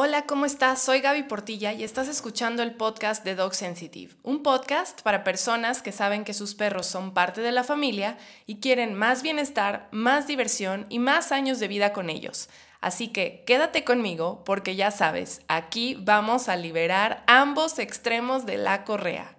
Hola, 0.00 0.26
¿cómo 0.26 0.46
estás? 0.46 0.80
Soy 0.80 1.00
Gaby 1.00 1.24
Portilla 1.24 1.72
y 1.72 1.82
estás 1.82 2.06
escuchando 2.06 2.62
el 2.62 2.76
podcast 2.76 3.24
de 3.24 3.34
Dog 3.34 3.56
Sensitive, 3.56 4.14
un 4.22 4.44
podcast 4.44 5.02
para 5.02 5.24
personas 5.24 5.82
que 5.82 5.90
saben 5.90 6.22
que 6.22 6.34
sus 6.34 6.54
perros 6.54 6.86
son 6.86 7.12
parte 7.14 7.40
de 7.40 7.50
la 7.50 7.64
familia 7.64 8.16
y 8.46 8.60
quieren 8.60 8.94
más 8.94 9.24
bienestar, 9.24 9.88
más 9.90 10.28
diversión 10.28 10.86
y 10.88 11.00
más 11.00 11.32
años 11.32 11.58
de 11.58 11.66
vida 11.66 11.92
con 11.92 12.10
ellos. 12.10 12.48
Así 12.80 13.08
que 13.08 13.42
quédate 13.44 13.82
conmigo 13.82 14.44
porque 14.44 14.76
ya 14.76 14.92
sabes, 14.92 15.40
aquí 15.48 15.96
vamos 15.98 16.48
a 16.48 16.54
liberar 16.54 17.24
ambos 17.26 17.80
extremos 17.80 18.46
de 18.46 18.56
la 18.56 18.84
correa. 18.84 19.36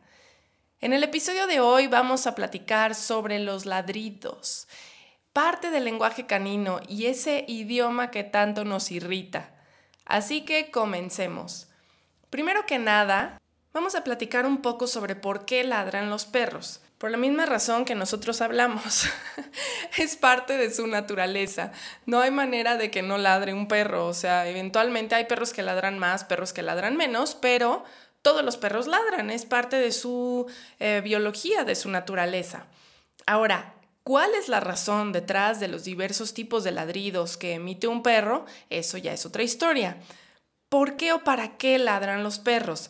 En 0.82 0.92
el 0.92 1.06
episodio 1.06 1.48
de 1.48 1.62
hoy 1.62 1.88
vamos 1.88 2.28
a 2.28 2.36
platicar 2.36 2.96
sobre 2.96 3.40
los 3.40 3.66
ladridos, 3.66 4.68
parte 5.32 5.72
del 5.72 5.86
lenguaje 5.86 6.26
canino 6.26 6.82
y 6.86 7.06
ese 7.06 7.46
idioma 7.48 8.12
que 8.12 8.26
tanto 8.26 8.66
nos 8.66 8.92
irrita. 8.92 9.56
Así 10.10 10.42
que 10.42 10.72
comencemos. 10.72 11.68
Primero 12.32 12.66
que 12.66 12.80
nada, 12.80 13.40
vamos 13.74 13.94
a 13.94 14.04
platicar 14.04 14.48
un 14.48 14.64
poco 14.64 14.88
sobre 14.88 15.16
por 15.16 15.46
qué 15.46 15.64
ladran 15.64 16.10
los 16.10 16.26
perros. 16.26 16.82
Por 16.98 17.12
la 17.12 17.18
misma 17.18 17.46
razón 17.46 17.86
que 17.86 17.94
nosotros 17.94 18.42
hablamos. 18.42 19.08
es 19.98 20.16
parte 20.16 20.58
de 20.58 20.74
su 20.74 20.88
naturaleza. 20.88 21.72
No 22.08 22.22
hay 22.22 22.32
manera 22.32 22.76
de 22.76 22.90
que 22.90 23.04
no 23.04 23.20
ladre 23.20 23.54
un 23.54 23.68
perro. 23.68 24.08
O 24.08 24.16
sea, 24.16 24.48
eventualmente 24.48 25.14
hay 25.14 25.26
perros 25.26 25.54
que 25.54 25.62
ladran 25.62 26.00
más, 26.00 26.24
perros 26.24 26.54
que 26.54 26.64
ladran 26.64 26.98
menos, 26.98 27.36
pero 27.36 27.86
todos 28.24 28.44
los 28.44 28.58
perros 28.58 28.88
ladran. 28.88 29.30
Es 29.30 29.46
parte 29.46 29.78
de 29.78 29.92
su 29.92 30.48
eh, 30.80 31.02
biología, 31.04 31.64
de 31.64 31.76
su 31.76 31.88
naturaleza. 31.90 32.66
Ahora, 33.28 33.76
¿Cuál 34.10 34.34
es 34.34 34.50
la 34.50 34.60
razón 34.60 35.12
detrás 35.12 35.60
de 35.60 35.68
los 35.68 35.84
diversos 35.84 36.34
tipos 36.34 36.64
de 36.64 36.72
ladridos 36.72 37.38
que 37.38 37.54
emite 37.54 37.86
un 37.86 38.02
perro? 38.02 38.46
Eso 38.72 38.98
ya 38.98 39.14
es 39.14 39.24
otra 39.24 39.44
historia. 39.44 39.98
¿Por 40.68 40.98
qué 40.98 41.14
o 41.14 41.24
para 41.24 41.58
qué 41.58 41.78
ladran 41.78 42.24
los 42.24 42.40
perros? 42.40 42.90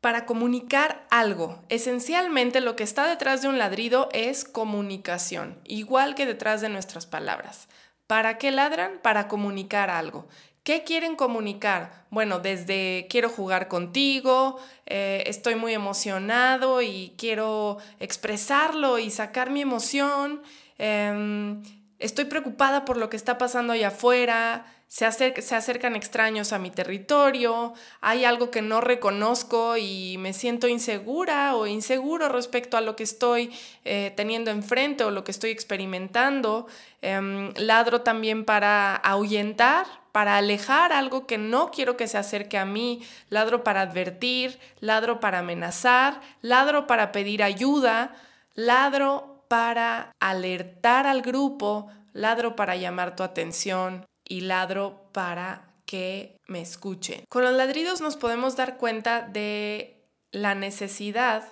Para 0.00 0.24
comunicar 0.24 1.06
algo. 1.10 1.62
Esencialmente 1.68 2.62
lo 2.62 2.74
que 2.74 2.84
está 2.84 3.06
detrás 3.06 3.42
de 3.42 3.48
un 3.48 3.58
ladrido 3.58 4.08
es 4.14 4.46
comunicación, 4.46 5.60
igual 5.64 6.14
que 6.14 6.24
detrás 6.24 6.62
de 6.62 6.70
nuestras 6.70 7.04
palabras. 7.04 7.68
¿Para 8.06 8.38
qué 8.38 8.50
ladran? 8.50 9.00
Para 9.02 9.28
comunicar 9.28 9.90
algo. 9.90 10.26
¿Qué 10.68 10.84
quieren 10.84 11.16
comunicar? 11.16 12.04
Bueno, 12.10 12.40
desde 12.40 13.06
quiero 13.08 13.30
jugar 13.30 13.68
contigo, 13.68 14.58
eh, 14.84 15.24
estoy 15.26 15.54
muy 15.54 15.72
emocionado 15.72 16.82
y 16.82 17.14
quiero 17.16 17.78
expresarlo 18.00 18.98
y 18.98 19.10
sacar 19.10 19.48
mi 19.48 19.62
emoción, 19.62 20.42
em, 20.76 21.62
estoy 21.98 22.26
preocupada 22.26 22.84
por 22.84 22.98
lo 22.98 23.08
que 23.08 23.16
está 23.16 23.38
pasando 23.38 23.72
allá 23.72 23.88
afuera, 23.88 24.66
se, 24.88 25.06
acercan 25.06 25.96
extraños 25.96 26.52
a 26.52 26.58
mi 26.58 26.70
territorio, 26.70 27.72
hay 28.02 28.26
algo 28.26 28.50
que 28.50 28.60
no 28.60 28.82
reconozco 28.82 29.78
y 29.78 30.16
me 30.18 30.34
siento 30.34 30.68
insegura 30.68 31.56
o 31.56 31.66
inseguro 31.66 32.28
respecto 32.28 32.76
a 32.76 32.82
lo 32.82 32.94
que 32.94 33.04
estoy 33.04 33.50
eh, 33.86 34.12
teniendo 34.16 34.50
enfrente 34.50 35.04
o 35.04 35.10
lo 35.10 35.24
que 35.24 35.30
estoy 35.30 35.50
experimentando. 35.50 36.66
Em, 37.00 37.54
ladro 37.56 38.00
también 38.00 38.44
para 38.44 38.96
ahuyentar, 38.96 39.86
para 40.12 40.36
alejar 40.36 40.92
algo 40.92 41.26
que 41.26 41.38
no 41.38 41.70
quiero 41.70 41.96
que 41.96 42.08
se 42.08 42.18
acerque 42.18 42.58
a 42.58 42.64
mí, 42.64 43.02
ladro 43.28 43.64
para 43.64 43.82
advertir, 43.82 44.58
ladro 44.80 45.20
para 45.20 45.40
amenazar, 45.40 46.20
ladro 46.42 46.86
para 46.86 47.12
pedir 47.12 47.42
ayuda, 47.42 48.14
ladro 48.54 49.44
para 49.48 50.12
alertar 50.20 51.06
al 51.06 51.22
grupo, 51.22 51.88
ladro 52.12 52.56
para 52.56 52.76
llamar 52.76 53.16
tu 53.16 53.22
atención, 53.22 54.06
y 54.28 54.42
ladro 54.42 55.08
para 55.12 55.72
que 55.86 56.36
me 56.46 56.60
escuchen. 56.60 57.24
Con 57.28 57.42
los 57.42 57.54
ladridos 57.54 58.00
nos 58.00 58.16
podemos 58.16 58.56
dar 58.56 58.76
cuenta 58.76 59.22
de 59.22 60.04
la 60.30 60.54
necesidad 60.54 61.50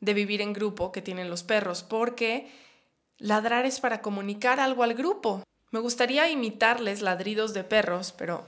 de 0.00 0.14
vivir 0.14 0.40
en 0.40 0.52
grupo 0.52 0.92
que 0.92 1.02
tienen 1.02 1.28
los 1.28 1.42
perros, 1.42 1.82
porque 1.82 2.50
ladrar 3.18 3.66
es 3.66 3.80
para 3.80 4.00
comunicar 4.00 4.60
algo 4.60 4.84
al 4.84 4.94
grupo. 4.94 5.42
Me 5.72 5.80
gustaría 5.80 6.30
imitarles 6.30 7.02
ladridos 7.02 7.54
de 7.54 7.64
perros, 7.64 8.14
pero 8.16 8.44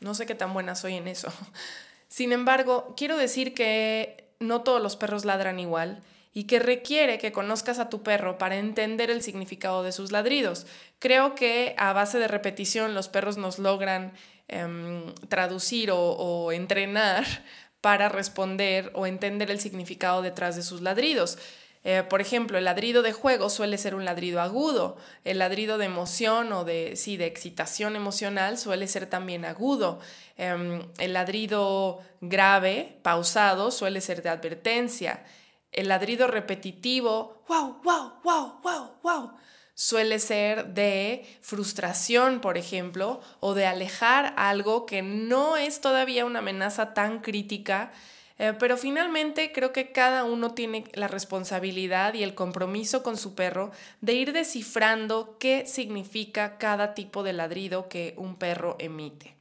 no 0.00 0.14
sé 0.14 0.26
qué 0.26 0.34
tan 0.34 0.54
buena 0.54 0.76
soy 0.76 0.94
en 0.94 1.08
eso. 1.08 1.32
Sin 2.08 2.32
embargo, 2.32 2.94
quiero 2.96 3.16
decir 3.16 3.54
que 3.54 4.28
no 4.38 4.62
todos 4.62 4.80
los 4.80 4.96
perros 4.96 5.24
ladran 5.24 5.58
igual 5.58 6.02
y 6.32 6.44
que 6.44 6.58
requiere 6.58 7.18
que 7.18 7.32
conozcas 7.32 7.78
a 7.78 7.88
tu 7.88 8.02
perro 8.02 8.38
para 8.38 8.56
entender 8.56 9.10
el 9.10 9.22
significado 9.22 9.82
de 9.82 9.92
sus 9.92 10.12
ladridos. 10.12 10.66
Creo 10.98 11.34
que 11.34 11.74
a 11.78 11.92
base 11.92 12.18
de 12.18 12.28
repetición 12.28 12.94
los 12.94 13.08
perros 13.08 13.38
nos 13.38 13.58
logran 13.58 14.12
em, 14.46 15.12
traducir 15.28 15.90
o, 15.90 16.52
entrenar 16.52 17.24
para 17.80 18.08
responder 18.08 18.92
o 18.94 19.06
entender 19.06 19.50
el 19.50 19.60
significado 19.60 20.22
detrás 20.22 20.54
de 20.54 20.62
sus 20.62 20.80
ladridos. 20.80 21.38
Eh, 21.84 22.02
por 22.02 22.20
ejemplo, 22.20 22.58
el 22.58 22.64
ladrido 22.64 23.02
de 23.02 23.12
juego 23.12 23.50
suele 23.50 23.78
ser 23.78 23.94
un 23.94 24.04
ladrido 24.04 24.40
agudo, 24.40 24.96
el 25.24 25.38
ladrido 25.38 25.78
de 25.78 25.86
emoción 25.86 26.52
o 26.52 26.64
de, 26.64 26.96
sí, 26.96 27.16
de 27.16 27.26
excitación 27.26 27.96
emocional 27.96 28.58
suele 28.58 28.88
ser 28.88 29.06
también 29.06 29.44
agudo, 29.44 30.00
em, 30.36 30.82
el 30.98 31.12
ladrido 31.12 32.00
grave, 32.20 32.98
pausado, 33.02 33.70
suele 33.70 34.00
ser 34.00 34.22
de 34.22 34.28
advertencia, 34.28 35.24
el 35.72 35.88
ladrido 35.88 36.26
repetitivo, 36.26 37.42
wow, 37.48 37.80
wow, 37.84 38.12
wow, 38.24 38.60
wow, 38.62 38.90
wow, 39.02 39.30
suele 39.74 40.18
ser 40.18 40.74
de 40.74 41.24
frustración, 41.40 42.40
por 42.40 42.58
ejemplo, 42.58 43.20
o 43.38 43.54
de 43.54 43.66
alejar 43.66 44.34
algo 44.36 44.86
que 44.86 45.02
no 45.02 45.56
es 45.56 45.80
todavía 45.80 46.24
una 46.24 46.40
amenaza 46.40 46.94
tan 46.94 47.20
crítica. 47.20 47.92
Eh, 48.38 48.54
pero 48.58 48.76
finalmente 48.76 49.50
creo 49.52 49.72
que 49.72 49.90
cada 49.90 50.22
uno 50.22 50.54
tiene 50.54 50.84
la 50.94 51.08
responsabilidad 51.08 52.14
y 52.14 52.22
el 52.22 52.36
compromiso 52.36 53.02
con 53.02 53.16
su 53.16 53.34
perro 53.34 53.72
de 54.00 54.14
ir 54.14 54.32
descifrando 54.32 55.36
qué 55.40 55.66
significa 55.66 56.56
cada 56.56 56.94
tipo 56.94 57.24
de 57.24 57.32
ladrido 57.32 57.88
que 57.88 58.14
un 58.16 58.36
perro 58.36 58.76
emite. 58.78 59.34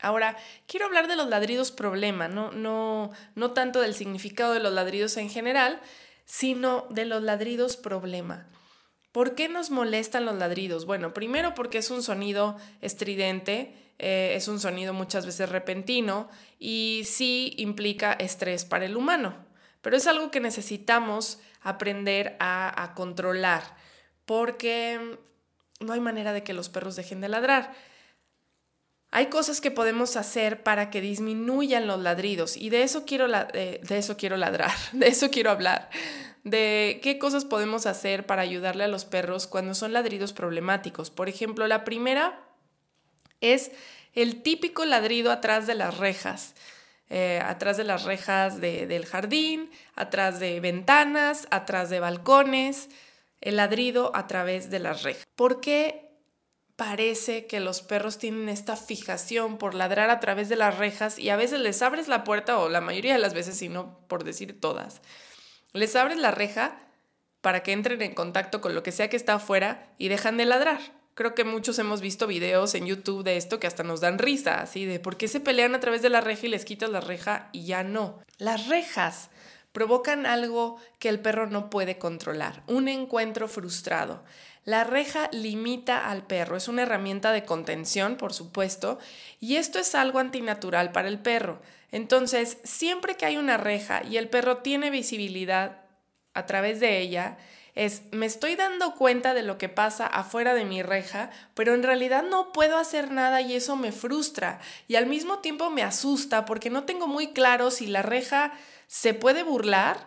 Ahora, 0.00 0.36
quiero 0.66 0.86
hablar 0.86 1.08
de 1.08 1.16
los 1.16 1.28
ladridos 1.28 1.72
problema, 1.72 2.28
no, 2.28 2.50
no, 2.52 3.10
no 3.34 3.50
tanto 3.52 3.80
del 3.80 3.94
significado 3.94 4.52
de 4.52 4.60
los 4.60 4.72
ladridos 4.72 5.16
en 5.16 5.30
general, 5.30 5.80
sino 6.24 6.86
de 6.90 7.04
los 7.04 7.22
ladridos 7.22 7.76
problema. 7.76 8.46
¿Por 9.12 9.34
qué 9.34 9.50
nos 9.50 9.70
molestan 9.70 10.24
los 10.24 10.36
ladridos? 10.36 10.86
Bueno, 10.86 11.12
primero 11.12 11.54
porque 11.54 11.78
es 11.78 11.90
un 11.90 12.02
sonido 12.02 12.56
estridente, 12.80 13.74
eh, 13.98 14.32
es 14.34 14.48
un 14.48 14.58
sonido 14.58 14.94
muchas 14.94 15.26
veces 15.26 15.50
repentino 15.50 16.30
y 16.58 17.02
sí 17.04 17.54
implica 17.58 18.14
estrés 18.14 18.64
para 18.64 18.86
el 18.86 18.96
humano, 18.96 19.36
pero 19.82 19.98
es 19.98 20.06
algo 20.06 20.30
que 20.30 20.40
necesitamos 20.40 21.40
aprender 21.60 22.36
a, 22.40 22.92
controlar 22.96 23.76
porque 24.24 25.18
no 25.80 25.92
hay 25.92 26.00
manera 26.00 26.32
de 26.32 26.42
que 26.42 26.54
los 26.54 26.70
perros 26.70 26.96
dejen 26.96 27.20
de 27.20 27.28
ladrar. 27.28 27.74
Hay 29.10 29.26
cosas 29.26 29.60
que 29.60 29.70
podemos 29.70 30.16
hacer 30.16 30.62
para 30.62 30.88
que 30.88 31.02
disminuyan 31.02 31.86
los 31.86 32.00
ladridos 32.00 32.56
y 32.56 32.70
de 32.70 32.82
eso 32.82 33.04
quiero, 33.04 33.28
de 33.28 33.80
eso 33.90 34.16
quiero 34.16 34.38
ladrar, 34.38 34.72
de 34.92 35.08
eso 35.08 35.30
quiero 35.30 35.50
hablar, 35.50 35.90
de 36.44 37.00
qué 37.02 37.18
cosas 37.18 37.44
podemos 37.44 37.86
hacer 37.86 38.26
para 38.26 38.42
ayudarle 38.42 38.84
a 38.84 38.88
los 38.88 39.04
perros 39.04 39.46
cuando 39.46 39.74
son 39.74 39.92
ladridos 39.92 40.32
problemáticos. 40.32 41.10
Por 41.10 41.28
ejemplo, 41.28 41.66
la 41.66 41.84
primera 41.84 42.40
es 43.40 43.70
el 44.14 44.42
típico 44.42 44.84
ladrido 44.84 45.30
atrás 45.30 45.66
de 45.66 45.74
las 45.74 45.98
rejas. 45.98 46.54
Eh, 47.14 47.42
atrás 47.44 47.76
de 47.76 47.84
las 47.84 48.04
rejas 48.04 48.58
del 48.58 49.04
jardín, 49.04 49.70
atrás 49.94 50.40
de 50.40 50.60
ventanas, 50.60 51.46
atrás 51.50 51.90
de 51.90 52.00
balcones, 52.00 52.88
el 53.42 53.56
ladrido 53.56 54.12
a 54.14 54.26
través 54.26 54.70
de 54.70 54.78
las 54.78 55.02
rejas. 55.02 55.24
¿Por 55.36 55.60
qué 55.60 56.08
parece 56.76 57.46
que 57.46 57.60
los 57.60 57.82
perros 57.82 58.16
tienen 58.16 58.48
esta 58.48 58.76
fijación 58.76 59.58
por 59.58 59.74
ladrar 59.74 60.08
a 60.08 60.20
través 60.20 60.48
de 60.48 60.56
las 60.56 60.78
rejas 60.78 61.18
y 61.18 61.28
a 61.28 61.36
veces 61.36 61.60
les 61.60 61.82
abres 61.82 62.08
la 62.08 62.24
puerta 62.24 62.58
o 62.58 62.70
la 62.70 62.80
mayoría 62.80 63.12
de 63.12 63.18
las 63.18 63.34
veces, 63.34 63.58
si 63.58 63.68
no 63.68 63.98
por 64.08 64.24
decir 64.24 64.58
todas, 64.58 65.02
les 65.72 65.96
abres 65.96 66.18
la 66.18 66.30
reja 66.30 66.78
para 67.40 67.62
que 67.62 67.72
entren 67.72 68.00
en 68.02 68.14
contacto 68.14 68.60
con 68.60 68.74
lo 68.74 68.82
que 68.82 68.92
sea 68.92 69.10
que 69.10 69.16
está 69.16 69.34
afuera 69.34 69.92
y 69.98 70.08
dejan 70.08 70.36
de 70.36 70.46
ladrar. 70.46 70.80
Creo 71.14 71.34
que 71.34 71.44
muchos 71.44 71.78
hemos 71.78 72.00
visto 72.00 72.26
videos 72.26 72.74
en 72.74 72.86
YouTube 72.86 73.22
de 73.22 73.36
esto 73.36 73.60
que 73.60 73.66
hasta 73.66 73.82
nos 73.82 74.00
dan 74.00 74.18
risa, 74.18 74.62
así 74.62 74.86
de 74.86 74.98
por 74.98 75.18
qué 75.18 75.28
se 75.28 75.40
pelean 75.40 75.74
a 75.74 75.80
través 75.80 76.00
de 76.00 76.08
la 76.08 76.22
reja 76.22 76.46
y 76.46 76.50
les 76.50 76.64
quitas 76.64 76.88
la 76.88 77.00
reja 77.00 77.50
y 77.52 77.66
ya 77.66 77.82
no. 77.82 78.20
Las 78.38 78.68
rejas 78.68 79.28
provocan 79.72 80.24
algo 80.24 80.78
que 80.98 81.08
el 81.08 81.20
perro 81.20 81.48
no 81.48 81.68
puede 81.68 81.98
controlar, 81.98 82.62
un 82.66 82.88
encuentro 82.88 83.48
frustrado. 83.48 84.24
La 84.64 84.84
reja 84.84 85.28
limita 85.32 86.08
al 86.08 86.24
perro, 86.24 86.56
es 86.56 86.68
una 86.68 86.82
herramienta 86.82 87.32
de 87.32 87.44
contención, 87.44 88.16
por 88.16 88.32
supuesto, 88.32 88.98
y 89.40 89.56
esto 89.56 89.78
es 89.78 89.94
algo 89.94 90.18
antinatural 90.18 90.92
para 90.92 91.08
el 91.08 91.18
perro. 91.18 91.60
Entonces, 91.92 92.58
siempre 92.64 93.16
que 93.16 93.26
hay 93.26 93.36
una 93.36 93.58
reja 93.58 94.02
y 94.02 94.16
el 94.16 94.28
perro 94.28 94.56
tiene 94.58 94.90
visibilidad 94.90 95.82
a 96.34 96.46
través 96.46 96.80
de 96.80 96.98
ella, 96.98 97.38
Es, 97.74 98.02
me 98.12 98.26
estoy 98.26 98.54
dando 98.54 98.94
cuenta 98.94 99.32
de 99.32 99.42
lo 99.42 99.56
que 99.56 99.70
pasa 99.70 100.06
afuera 100.06 100.52
de 100.52 100.66
mi 100.66 100.82
reja, 100.82 101.30
pero 101.54 101.72
en 101.72 101.82
realidad 101.82 102.22
no 102.22 102.52
puedo 102.52 102.76
hacer 102.76 103.10
nada 103.10 103.40
y 103.40 103.54
eso 103.54 103.76
me 103.76 103.92
frustra. 103.92 104.60
Y 104.88 104.96
al 104.96 105.06
mismo 105.06 105.38
tiempo 105.38 105.70
me 105.70 105.82
asusta 105.82 106.44
porque 106.44 106.68
no 106.68 106.84
tengo 106.84 107.06
muy 107.06 107.28
claro 107.32 107.70
si 107.70 107.86
la 107.86 108.02
reja 108.02 108.52
se 108.88 109.14
puede 109.14 109.42
burlar 109.42 110.06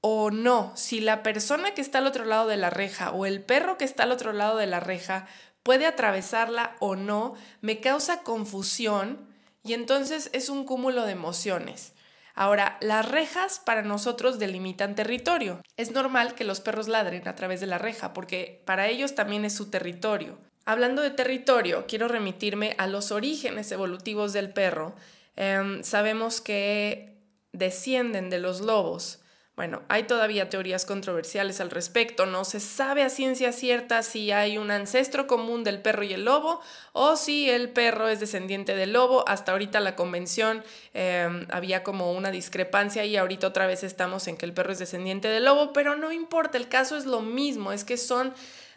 o 0.00 0.30
no. 0.30 0.72
Si 0.76 1.00
la 1.00 1.24
persona 1.24 1.74
que 1.74 1.80
está 1.80 1.98
al 1.98 2.06
otro 2.06 2.24
lado 2.24 2.46
de 2.46 2.56
la 2.56 2.70
reja 2.70 3.10
o 3.10 3.26
el 3.26 3.42
perro 3.42 3.76
que 3.76 3.84
está 3.84 4.04
al 4.04 4.12
otro 4.12 4.32
lado 4.32 4.56
de 4.56 4.68
la 4.68 4.78
reja 4.78 5.26
puede 5.64 5.86
atravesarla 5.86 6.76
o 6.78 6.94
no, 6.94 7.34
me 7.60 7.80
causa 7.80 8.22
confusión 8.22 9.29
y 9.62 9.74
entonces 9.74 10.30
es 10.32 10.48
un 10.48 10.64
cúmulo 10.64 11.04
de 11.04 11.12
emociones. 11.12 11.92
Ahora, 12.34 12.78
las 12.80 13.06
rejas 13.06 13.60
para 13.64 13.82
nosotros 13.82 14.38
delimitan 14.38 14.94
territorio. 14.94 15.60
Es 15.76 15.90
normal 15.90 16.34
que 16.34 16.44
los 16.44 16.60
perros 16.60 16.88
ladren 16.88 17.26
a 17.28 17.34
través 17.34 17.60
de 17.60 17.66
la 17.66 17.78
reja 17.78 18.12
porque 18.12 18.62
para 18.64 18.88
ellos 18.88 19.14
también 19.14 19.44
es 19.44 19.54
su 19.54 19.70
territorio. 19.70 20.38
Hablando 20.64 21.02
de 21.02 21.10
territorio, 21.10 21.84
quiero 21.86 22.08
remitirme 22.08 22.74
a 22.78 22.86
los 22.86 23.12
orígenes 23.12 23.72
evolutivos 23.72 24.32
del 24.32 24.52
perro. 24.52 24.94
Em, 25.36 25.82
sabemos 25.82 26.40
que 26.40 27.18
descienden 27.52 28.30
de 28.30 28.38
los 28.38 28.60
lobos. 28.60 29.20
Bueno, 29.60 29.82
hay 29.88 30.04
todavía 30.04 30.48
teorías 30.48 30.86
controversiales 30.86 31.60
al 31.60 31.70
respecto. 31.70 32.24
No 32.24 32.46
se 32.46 32.60
sabe 32.60 33.02
a 33.02 33.10
ciencia 33.10 33.52
cierta 33.52 34.02
si 34.02 34.32
hay 34.32 34.56
un 34.56 34.70
ancestro 34.70 35.26
común 35.26 35.64
del 35.64 35.82
perro 35.82 36.02
y 36.02 36.14
el 36.14 36.24
lobo 36.24 36.62
o 36.94 37.14
si 37.14 37.50
el 37.50 37.68
perro 37.68 38.08
es 38.08 38.20
descendiente 38.20 38.74
del 38.74 38.94
lobo. 38.94 39.22
Hasta 39.28 39.52
ahorita 39.52 39.78
la 39.80 39.96
convención 39.96 40.64
em, 40.94 41.46
había 41.50 41.82
como 41.82 42.14
una 42.14 42.30
discrepancia 42.30 43.04
y 43.04 43.18
ahorita 43.18 43.48
otra 43.48 43.66
vez 43.66 43.82
estamos 43.82 44.28
en 44.28 44.38
que 44.38 44.46
el 44.46 44.54
perro 44.54 44.72
es 44.72 44.78
descendiente 44.78 45.28
del 45.28 45.44
lobo, 45.44 45.74
pero 45.74 45.94
no 45.94 46.10
importa, 46.10 46.56
el 46.56 46.70
caso 46.70 46.96
es 46.96 47.04
lo 47.04 47.20
mismo, 47.20 47.70
es 47.70 47.84
que 47.84 47.98
son 47.98 48.32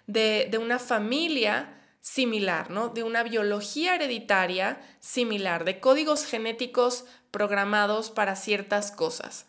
de, 0.08 0.50
de 0.52 0.58
una 0.58 0.80
familia 0.80 1.80
similar, 2.02 2.72
¿no? 2.72 2.90
De 2.90 3.04
una 3.04 3.24
biología 3.24 3.96
hereditaria 3.96 4.82
similar, 5.00 5.64
de 5.64 5.80
códigos 5.80 6.26
genéticos 6.26 7.06
programados 7.32 8.12
para 8.12 8.36
ciertas 8.36 8.92
cosas. 8.92 9.46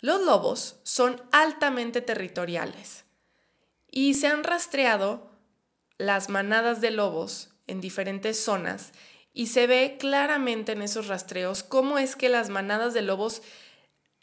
Los 0.00 0.20
lobos 0.20 0.76
son 0.84 1.20
altamente 1.32 2.00
territoriales 2.00 3.04
y 3.90 4.14
se 4.14 4.28
han 4.28 4.44
rastreado 4.44 5.30
las 5.98 6.28
manadas 6.28 6.80
de 6.80 6.92
lobos 6.92 7.50
en 7.66 7.80
diferentes 7.80 8.38
zonas 8.42 8.92
y 9.32 9.48
se 9.48 9.66
ve 9.66 9.96
claramente 9.98 10.72
en 10.72 10.82
esos 10.82 11.08
rastreos 11.08 11.62
cómo 11.62 11.98
es 11.98 12.14
que 12.14 12.28
las 12.28 12.48
manadas 12.48 12.94
de 12.94 13.02
lobos 13.02 13.42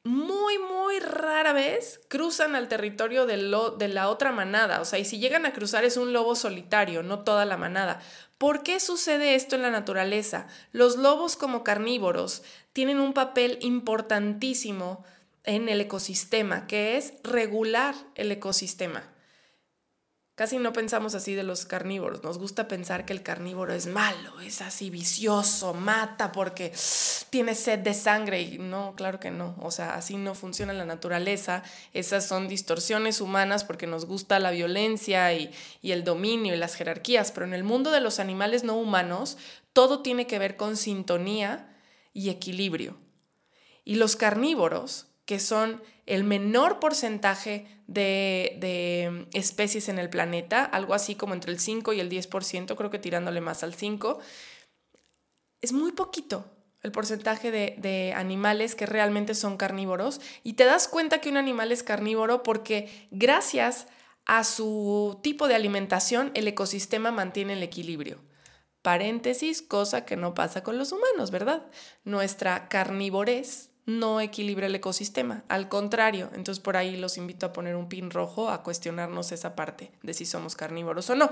muy, 0.05 0.59
muy 0.59 0.99
rara 0.99 1.51
vez 1.51 1.99
cruzan 2.09 2.55
al 2.55 2.67
territorio 2.67 3.25
de, 3.25 3.37
de, 3.77 3.87
la 3.87 4.09
otra 4.09 4.31
manada. 4.31 4.79
O 4.79 4.85
sea, 4.85 4.99
y 4.99 5.05
si 5.05 5.17
llegan 5.17 5.47
a 5.47 5.53
cruzar 5.53 5.83
es 5.83 5.97
un 5.97 6.13
lobo 6.13 6.35
solitario, 6.35 7.01
no 7.01 7.23
toda 7.23 7.43
la 7.43 7.57
manada. 7.57 7.99
¿Por 8.37 8.61
qué 8.61 8.79
sucede 8.79 9.33
esto 9.33 9.55
en 9.55 9.63
la 9.63 9.71
naturaleza? 9.71 10.47
Los 10.71 10.97
lobos 10.97 11.35
como 11.35 11.63
carnívoros 11.63 12.43
tienen 12.71 12.99
un 12.99 13.13
papel 13.13 13.57
importantísimo 13.61 15.03
en 15.45 15.69
el 15.69 15.81
ecosistema, 15.81 16.67
que 16.67 16.97
es 16.97 17.13
regular 17.23 17.95
el 18.15 18.31
ecosistema. 18.31 19.15
Casi 20.35 20.57
no 20.57 20.73
pensamos 20.73 21.15
así 21.15 21.33
de 21.33 21.43
los 21.43 21.65
carnívoros. 21.65 22.21
Nos 22.21 22.37
gusta 22.37 22.67
pensar 22.67 23.05
que 23.05 23.13
el 23.13 23.23
carnívoro 23.23 23.73
es 23.73 23.87
malo, 23.87 24.41
es 24.41 24.61
así 24.61 24.89
vicioso, 24.89 25.73
mata 25.73 26.33
porque 26.33 26.73
tiene 27.29 27.55
sed 27.55 27.79
de 27.79 27.93
sangre. 27.93 28.41
Y 28.41 28.57
no, 28.57 28.95
claro 28.97 29.21
que 29.21 29.31
no. 29.31 29.55
O 29.61 29.71
sea, 29.71 29.95
así 29.95 30.17
no 30.17 30.35
funciona 30.35 30.73
la 30.73 30.83
naturaleza. 30.83 31.63
Esas 31.93 32.27
son 32.27 32.49
distorsiones 32.49 33.21
humanas 33.21 33.63
porque 33.63 33.87
nos 33.87 34.05
gusta 34.05 34.39
la 34.39 34.51
violencia 34.51 35.33
y, 35.33 35.51
y 35.81 35.93
el 35.93 36.03
dominio 36.03 36.53
y 36.53 36.57
las 36.57 36.75
jerarquías. 36.75 37.31
Pero 37.31 37.45
en 37.45 37.53
el 37.53 37.63
mundo 37.63 37.89
de 37.91 38.01
los 38.01 38.19
animales 38.19 38.65
no 38.65 38.75
humanos, 38.75 39.37
todo 39.71 40.01
tiene 40.01 40.27
que 40.27 40.37
ver 40.37 40.57
con 40.57 40.75
sintonía 40.75 41.73
y 42.11 42.29
equilibrio. 42.29 42.97
Y 43.85 43.95
los 43.95 44.17
carnívoros 44.17 45.07
que 45.25 45.39
son 45.39 45.81
el 46.05 46.23
menor 46.23 46.79
porcentaje 46.79 47.67
de, 47.87 49.27
especies 49.33 49.89
en 49.89 49.99
el 49.99 50.09
planeta, 50.09 50.63
algo 50.63 50.93
así 50.93 51.15
como 51.15 51.33
entre 51.33 51.51
el 51.51 51.59
5 51.59 51.93
y 51.93 51.99
el 51.99 52.09
10%, 52.09 52.75
creo 52.75 52.89
que 52.89 52.99
tirándole 52.99 53.41
más 53.41 53.63
al 53.63 53.73
5, 53.73 54.19
es 55.61 55.73
muy 55.73 55.91
poquito 55.91 56.45
el 56.83 56.91
porcentaje 56.91 57.49
de, 57.49 57.75
de, 57.79 58.13
animales 58.13 58.75
que 58.75 58.85
realmente 58.85 59.33
son 59.33 59.57
carnívoros 59.57 60.21
y 60.43 60.53
te 60.53 60.65
das 60.65 60.87
cuenta 60.87 61.19
que 61.19 61.29
un 61.29 61.37
animal 61.37 61.71
es 61.71 61.81
carnívoro 61.81 62.43
porque 62.43 63.07
gracias 63.09 63.87
a 64.25 64.43
su 64.43 65.19
tipo 65.23 65.47
de 65.47 65.55
alimentación 65.55 66.31
el 66.35 66.47
ecosistema 66.47 67.09
mantiene 67.09 67.53
el 67.53 67.63
equilibrio. 67.63 68.19
Paréntesis, 68.83 69.63
cosa 69.63 70.05
que 70.05 70.15
no 70.15 70.35
pasa 70.35 70.61
con 70.61 70.77
los 70.77 70.91
humanos, 70.91 71.31
¿verdad? 71.31 71.65
Nuestra 72.03 72.69
carnivorez 72.69 73.71
no 73.85 74.19
equilibra 74.19 74.65
el 74.65 74.75
ecosistema. 74.75 75.43
Al 75.47 75.69
contrario, 75.69 76.29
entonces 76.33 76.61
por 76.61 76.75
ahí 76.75 76.97
los 76.97 77.17
invito 77.17 77.45
a 77.45 77.53
poner 77.53 77.75
un 77.75 77.87
pin 77.87 78.09
rojo 78.09 78.49
a 78.49 78.63
cuestionarnos 78.63 79.31
esa 79.31 79.55
parte 79.55 79.91
de 80.01 80.13
si 80.13 80.25
somos 80.25 80.55
carnívoros 80.55 81.09
o 81.09 81.15
no. 81.15 81.29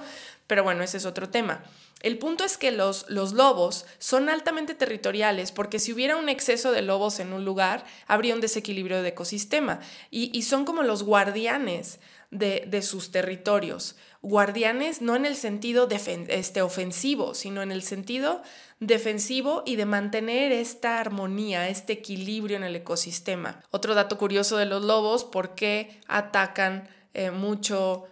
Pero 0.48 0.64
bueno, 0.64 0.84
ese 0.84 0.98
es 0.98 1.06
otro 1.06 1.30
tema. 1.30 1.64
El 2.02 2.20
punto 2.20 2.44
es 2.44 2.58
que 2.58 2.72
los, 2.72 3.10
los 3.10 3.34
lobos 3.34 3.86
son 3.98 4.30
altamente 4.30 4.76
territoriales 4.76 5.52
porque 5.52 5.80
si 5.80 5.94
hubiera 5.94 6.18
un 6.18 6.30
exceso 6.30 6.72
de 6.72 6.82
lobos 6.82 7.20
en 7.20 7.34
un 7.34 7.46
lugar, 7.46 7.86
habría 8.08 8.36
un 8.36 8.42
desequilibrio 8.42 9.02
de 9.02 9.10
ecosistema. 9.10 9.80
Y, 10.12 10.30
y 10.38 10.44
son 10.44 10.66
como 10.66 10.84
los 10.84 11.04
guardianes 11.04 12.00
de, 12.34 12.66
de 12.68 12.82
sus 12.82 13.12
territorios. 13.12 13.96
Guardianes 14.22 15.02
no 15.02 15.18
en 15.18 15.26
el 15.26 15.36
sentido 15.36 15.88
este, 15.90 16.62
ofensivo, 16.62 17.34
sino 17.34 17.62
en 17.62 17.74
el 17.74 17.84
sentido 17.84 18.42
defensivo 18.80 19.64
y 19.66 19.76
de 19.76 19.86
mantener 19.86 20.54
esta 20.54 21.00
armonía, 21.00 21.68
este 21.68 21.94
equilibrio 21.94 22.56
en 22.56 22.64
el 22.64 22.76
ecosistema. 22.76 23.62
Otro 23.70 23.96
dato 23.96 24.18
curioso 24.18 24.56
de 24.56 24.66
los 24.66 24.82
lobos, 24.82 25.26
¿por 25.26 25.56
qué 25.56 26.00
atacan 26.08 26.88
eh, 27.14 27.32
mucho 27.32 28.06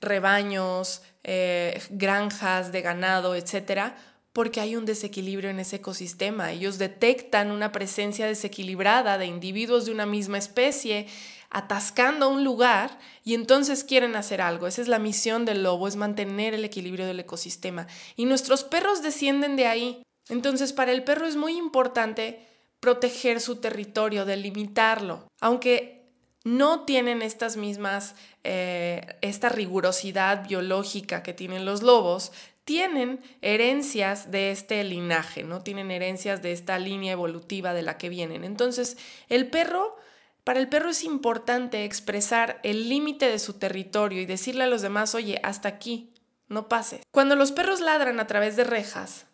rebaños, 0.00 1.02
eh, 1.24 1.82
granjas 1.90 2.70
de 2.70 2.82
ganado, 2.82 3.34
etcétera? 3.34 3.96
Porque 4.32 4.60
hay 4.60 4.76
un 4.76 4.84
desequilibrio 4.84 5.50
en 5.50 5.58
ese 5.58 5.76
ecosistema. 5.76 6.52
Ellos 6.52 6.78
detectan 6.78 7.50
una 7.50 7.72
presencia 7.72 8.26
desequilibrada 8.26 9.18
de 9.18 9.26
individuos 9.26 9.86
de 9.86 9.92
una 9.92 10.06
misma 10.06 10.38
especie 10.38 11.08
atascando 11.50 12.28
un 12.28 12.44
lugar 12.44 12.98
y 13.24 13.34
entonces 13.34 13.84
quieren 13.84 14.16
hacer 14.16 14.40
algo. 14.40 14.66
Esa 14.66 14.82
es 14.82 14.88
la 14.88 14.98
misión 14.98 15.44
del 15.44 15.62
lobo, 15.62 15.88
es 15.88 15.96
mantener 15.96 16.54
el 16.54 16.64
equilibrio 16.64 17.06
del 17.06 17.20
ecosistema. 17.20 17.86
Y 18.16 18.24
nuestros 18.24 18.64
perros 18.64 19.02
descienden 19.02 19.56
de 19.56 19.66
ahí. 19.66 20.02
Entonces 20.28 20.72
para 20.72 20.92
el 20.92 21.04
perro 21.04 21.26
es 21.26 21.36
muy 21.36 21.56
importante 21.56 22.46
proteger 22.80 23.40
su 23.40 23.56
territorio, 23.56 24.26
delimitarlo, 24.26 25.26
aunque 25.40 26.04
no 26.44 26.84
tienen 26.84 27.22
estas 27.22 27.56
mismas, 27.56 28.14
eh, 28.44 29.16
esta 29.22 29.48
rigurosidad 29.48 30.46
biológica 30.46 31.22
que 31.22 31.32
tienen 31.32 31.64
los 31.64 31.82
lobos, 31.82 32.32
tienen 32.64 33.20
herencias 33.40 34.30
de 34.30 34.50
este 34.50 34.84
linaje, 34.84 35.42
¿no? 35.42 35.62
Tienen 35.62 35.90
herencias 35.90 36.42
de 36.42 36.52
esta 36.52 36.78
línea 36.78 37.12
evolutiva 37.12 37.72
de 37.72 37.82
la 37.82 37.96
que 37.98 38.10
vienen. 38.10 38.44
Entonces, 38.44 38.96
el 39.28 39.48
perro 39.48 39.96
para 40.44 40.60
el 40.60 40.68
perro 40.68 40.90
es 40.90 41.02
importante 41.04 41.84
expresar 41.84 42.60
el 42.62 42.88
límite 42.88 43.26
de 43.26 43.38
su 43.38 43.54
territorio 43.54 44.20
y 44.20 44.26
decirle 44.26 44.64
a 44.64 44.68
los 44.68 44.82
demás, 44.82 45.14
oye, 45.14 45.40
hasta 45.42 45.68
aquí, 45.68 46.12
no 46.48 46.68
pases. 46.68 47.00
Cuando 47.10 47.34
los 47.34 47.50
perros 47.50 47.80
ladran 47.80 48.20
a 48.20 48.26
través 48.26 48.54
de 48.56 48.64
rejas, 48.64 49.26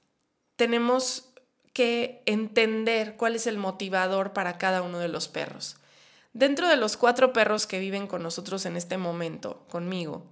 tenemos 0.55 1.33
que 1.73 2.23
entender 2.26 3.17
cuál 3.17 3.35
es 3.35 3.47
el 3.47 3.59
motivador 3.59 4.33
para 4.33 4.57
cada 4.57 4.83
uno 4.83 4.99
de 4.99 5.09
los 5.09 5.29
perros. 5.29 5.76
Dentro 6.33 6.69
de 6.69 6.76
los 6.76 6.97
cuatro 6.97 7.33
perros 7.33 7.67
que 7.67 7.81
viven 7.81 8.07
con 8.07 8.23
nosotros 8.23 8.64
en 8.64 8.76
este 8.76 8.97
momento, 8.97 9.67
conmigo, 9.69 10.31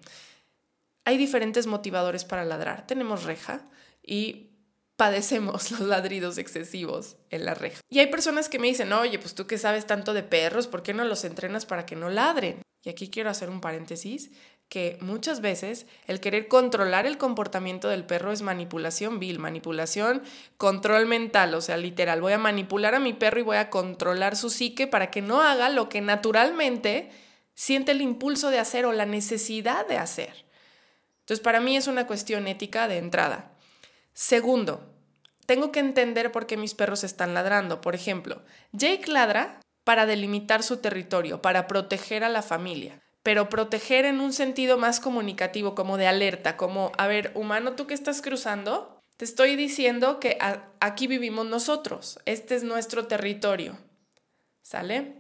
hay 1.04 1.16
diferentes 1.16 1.66
motivadores 1.66 2.25
para 2.25 2.44
ladrar. 2.44 2.87
Tenemos 2.87 3.25
reja 3.25 3.62
y 4.02 4.48
padecemos 4.99 5.71
los 5.71 5.81
ladridos 5.83 6.38
excesivos 6.38 7.17
en 7.31 7.45
la 7.45 7.55
reja. 7.55 7.81
Y 7.88 8.00
hay 8.00 8.09
personas 8.09 8.49
que 8.49 8.59
me 8.59 8.67
dicen, 8.67 8.93
oye, 8.93 9.21
pues 9.21 9.35
tú 9.35 9.47
que 9.47 9.57
sabes 9.57 9.87
tanto 9.87 10.12
de 10.12 10.25
perros, 10.25 10.67
¿por 10.67 10.83
qué 10.83 10.93
no 10.93 11.05
los 11.05 11.25
entrenas 11.25 11.67
para 11.67 11.87
que 11.87 11.95
no 11.95 12.11
ladren? 12.11 12.62
Y 12.83 12.90
aquí 12.90 13.09
quiero 13.09 13.31
hacer 13.31 13.49
un 13.49 13.61
paréntesis, 13.61 14.33
que 14.69 14.99
muchas 15.00 15.40
veces 15.40 15.87
el 16.09 16.19
querer 16.19 16.49
controlar 16.49 17.07
el 17.07 17.17
comportamiento 17.17 17.88
del 17.88 18.05
perro 18.05 18.33
es 18.33 18.43
manipulación 18.43 19.21
vil, 19.21 19.38
manipulación, 19.38 20.23
control 20.57 21.07
mental, 21.07 21.55
o 21.55 21.61
sea, 21.61 21.76
literal, 21.76 22.21
voy 22.21 22.33
a 22.33 22.38
manipular 22.38 22.97
a 22.97 23.00
mi 23.00 23.12
perro 23.12 23.38
y 23.38 23.45
voy 23.45 23.57
a 23.57 23.71
controlar 23.71 24.37
su 24.37 24.50
psique 24.50 24.88
para 24.88 25.12
que 25.12 25.23
no 25.23 25.43
haga 25.43 25.69
lo 25.69 25.88
que 25.88 26.00
naturalmente 26.00 27.11
siente 27.55 27.93
el 27.93 28.02
impulso 28.02 28.50
de 28.50 28.59
hacer 28.59 28.85
o 28.85 28.93
la 28.93 29.07
necesidad 29.07 29.87
de 29.87 29.97
hacer. 29.97 30.45
Entonces, 31.21 31.43
para 31.43 31.61
mí 31.61 31.76
es 31.76 31.87
una 31.87 32.07
cuestión 32.07 32.49
ética 32.49 32.88
de 32.88 32.99
entrada. 32.99 33.52
Segundo, 34.21 34.88
tengo 35.49 35.73
que 35.73 35.81
entender 35.81 36.31
por 36.31 36.47
qué 36.47 36.59
mis 36.59 36.75
perros 36.75 37.05
están 37.05 37.33
ladrando. 37.33 37.81
Por 37.81 37.95
ejemplo, 37.95 38.43
Jake 38.73 39.11
ladra 39.11 39.61
para 39.83 40.05
delimitar 40.05 40.62
su 40.62 40.76
territorio, 40.76 41.40
para 41.40 41.67
proteger 41.67 42.23
a 42.23 42.28
la 42.28 42.43
familia. 42.43 43.00
pero 43.23 43.50
proteger 43.50 44.07
en 44.07 44.21
un 44.21 44.33
sentido 44.33 44.78
más 44.78 45.00
comunicativo, 45.00 45.75
como 45.75 45.99
de 45.99 46.07
alerta, 46.07 46.57
como, 46.57 46.93
a 46.97 47.07
ver, 47.07 47.31
humano, 47.35 47.73
tú 47.73 47.87
que 47.87 47.93
estás 47.93 48.23
cruzando, 48.23 49.02
te 49.19 49.26
estoy 49.26 49.55
diciendo 49.55 50.19
que 50.19 50.38
aquí 50.81 51.07
vivimos 51.07 51.45
nosotros, 51.45 52.21
este 52.25 52.55
es 52.55 52.62
nuestro 52.62 53.07
territorio. 53.07 53.76
¿Sale? 54.62 55.14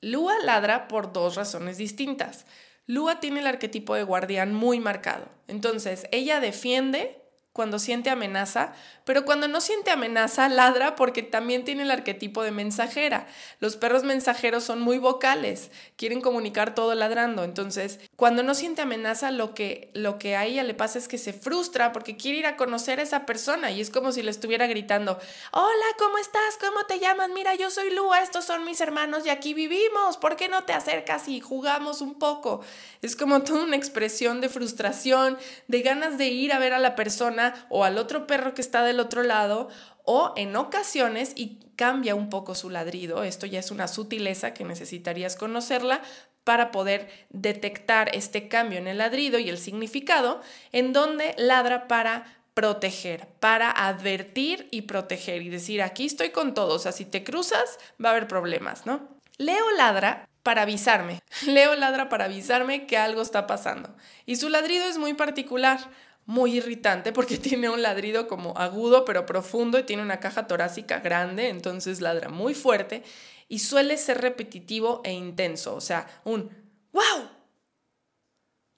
Lua 0.00 0.34
ladra 0.44 0.86
por 0.86 1.12
dos 1.12 1.34
razones 1.34 1.78
distintas. 1.78 2.46
Lua 2.86 3.18
tiene 3.18 3.40
el 3.40 3.46
arquetipo 3.48 3.94
de 3.94 4.04
guardián 4.04 4.54
muy 4.54 4.78
marcado. 4.78 5.26
Entonces, 5.48 6.06
ella 6.12 6.38
defiende 6.38 7.19
cuando 7.60 7.78
siente 7.78 8.08
amenaza, 8.08 8.72
pero 9.04 9.26
cuando 9.26 9.46
no 9.46 9.60
siente 9.60 9.90
amenaza 9.90 10.48
ladra 10.48 10.96
porque 10.96 11.22
también 11.22 11.62
tiene 11.62 11.82
el 11.82 11.90
arquetipo 11.90 12.42
de 12.42 12.52
mensajera. 12.52 13.26
Los 13.58 13.76
perros 13.76 14.02
mensajeros 14.02 14.64
son 14.64 14.80
muy 14.80 14.96
vocales, 14.96 15.70
quieren 15.96 16.22
comunicar 16.22 16.74
todo 16.74 16.94
ladrando. 16.94 17.44
Entonces, 17.44 18.00
cuando 18.16 18.42
no 18.42 18.54
siente 18.54 18.80
amenaza, 18.80 19.30
lo 19.30 19.52
que, 19.52 19.90
lo 19.92 20.18
que 20.18 20.36
a 20.36 20.46
ella 20.46 20.62
le 20.62 20.72
pasa 20.72 20.98
es 20.98 21.06
que 21.06 21.18
se 21.18 21.34
frustra 21.34 21.92
porque 21.92 22.16
quiere 22.16 22.38
ir 22.38 22.46
a 22.46 22.56
conocer 22.56 22.98
a 22.98 23.02
esa 23.02 23.26
persona 23.26 23.70
y 23.70 23.82
es 23.82 23.90
como 23.90 24.10
si 24.10 24.22
le 24.22 24.30
estuviera 24.30 24.66
gritando, 24.66 25.18
hola, 25.52 25.86
¿cómo 25.98 26.16
estás? 26.16 26.56
¿Cómo 26.58 26.86
te 26.86 26.98
llamas? 26.98 27.28
Mira, 27.28 27.54
yo 27.56 27.68
soy 27.70 27.90
Lua, 27.90 28.22
estos 28.22 28.46
son 28.46 28.64
mis 28.64 28.80
hermanos 28.80 29.26
y 29.26 29.28
aquí 29.28 29.52
vivimos. 29.52 30.16
¿Por 30.16 30.36
qué 30.36 30.48
no 30.48 30.64
te 30.64 30.72
acercas 30.72 31.28
y 31.28 31.40
jugamos 31.40 32.00
un 32.00 32.14
poco? 32.14 32.62
Es 33.02 33.16
como 33.16 33.42
toda 33.42 33.64
una 33.64 33.76
expresión 33.76 34.40
de 34.40 34.48
frustración, 34.48 35.36
de 35.68 35.82
ganas 35.82 36.16
de 36.16 36.28
ir 36.28 36.54
a 36.54 36.58
ver 36.58 36.72
a 36.72 36.78
la 36.78 36.94
persona 36.94 37.49
o 37.68 37.84
al 37.84 37.98
otro 37.98 38.26
perro 38.26 38.54
que 38.54 38.60
está 38.60 38.84
del 38.84 39.00
otro 39.00 39.22
lado 39.22 39.68
o 40.04 40.32
en 40.36 40.56
ocasiones 40.56 41.32
y 41.36 41.58
cambia 41.76 42.14
un 42.14 42.30
poco 42.30 42.54
su 42.54 42.70
ladrido. 42.70 43.22
Esto 43.22 43.46
ya 43.46 43.60
es 43.60 43.70
una 43.70 43.88
sutileza 43.88 44.54
que 44.54 44.64
necesitarías 44.64 45.36
conocerla 45.36 46.02
para 46.44 46.70
poder 46.70 47.08
detectar 47.30 48.14
este 48.14 48.48
cambio 48.48 48.78
en 48.78 48.88
el 48.88 48.98
ladrido 48.98 49.38
y 49.38 49.48
el 49.48 49.58
significado, 49.58 50.40
en 50.72 50.92
donde 50.92 51.34
ladra 51.38 51.86
para 51.86 52.40
proteger, 52.54 53.28
para 53.40 53.70
advertir 53.70 54.68
y 54.70 54.82
proteger 54.82 55.42
y 55.42 55.48
decir, 55.48 55.82
aquí 55.82 56.06
estoy 56.06 56.30
con 56.30 56.54
todos, 56.54 56.74
o 56.74 56.78
sea, 56.78 56.92
si 56.92 57.04
te 57.04 57.24
cruzas 57.24 57.78
va 58.02 58.08
a 58.08 58.12
haber 58.12 58.26
problemas, 58.26 58.86
¿no? 58.86 59.08
Leo 59.38 59.70
ladra 59.76 60.28
para 60.42 60.62
avisarme, 60.62 61.20
Leo 61.46 61.74
ladra 61.76 62.08
para 62.08 62.24
avisarme 62.24 62.86
que 62.86 62.98
algo 62.98 63.22
está 63.22 63.46
pasando 63.46 63.94
y 64.26 64.36
su 64.36 64.48
ladrido 64.48 64.84
es 64.86 64.98
muy 64.98 65.14
particular 65.14 65.78
muy 66.26 66.56
irritante 66.56 67.12
porque 67.14 67.38
tiene 67.38 67.68
un 67.68 67.82
ladrido 67.82 68.28
como 68.28 68.56
agudo 68.56 69.04
pero 69.04 69.26
profundo 69.26 69.78
y 69.78 69.84
tiene 69.84 70.02
una 70.02 70.20
caja 70.20 70.46
torácica 70.46 71.00
grande, 71.00 71.48
entonces 71.48 72.00
ladra 72.00 72.28
muy 72.28 72.54
fuerte 72.54 73.02
y 73.48 73.58
suele 73.58 73.96
ser 73.98 74.20
repetitivo 74.20 75.00
e 75.04 75.12
intenso, 75.12 75.74
o 75.74 75.80
sea, 75.80 76.06
un 76.24 76.50
wow, 76.92 77.28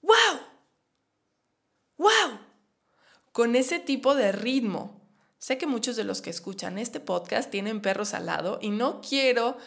wow, 0.01 0.39
wow, 1.97 2.39
con 3.31 3.55
ese 3.55 3.79
tipo 3.79 4.15
de 4.15 4.31
ritmo. 4.31 4.99
Sé 5.37 5.57
que 5.57 5.67
muchos 5.67 5.95
de 5.97 6.05
los 6.05 6.21
que 6.21 6.29
escuchan 6.29 6.77
este 6.77 6.99
podcast 6.99 7.51
tienen 7.51 7.81
perros 7.81 8.13
al 8.13 8.27
lado 8.27 8.59
y 8.61 8.69
no 8.69 9.01
quiero 9.01 9.57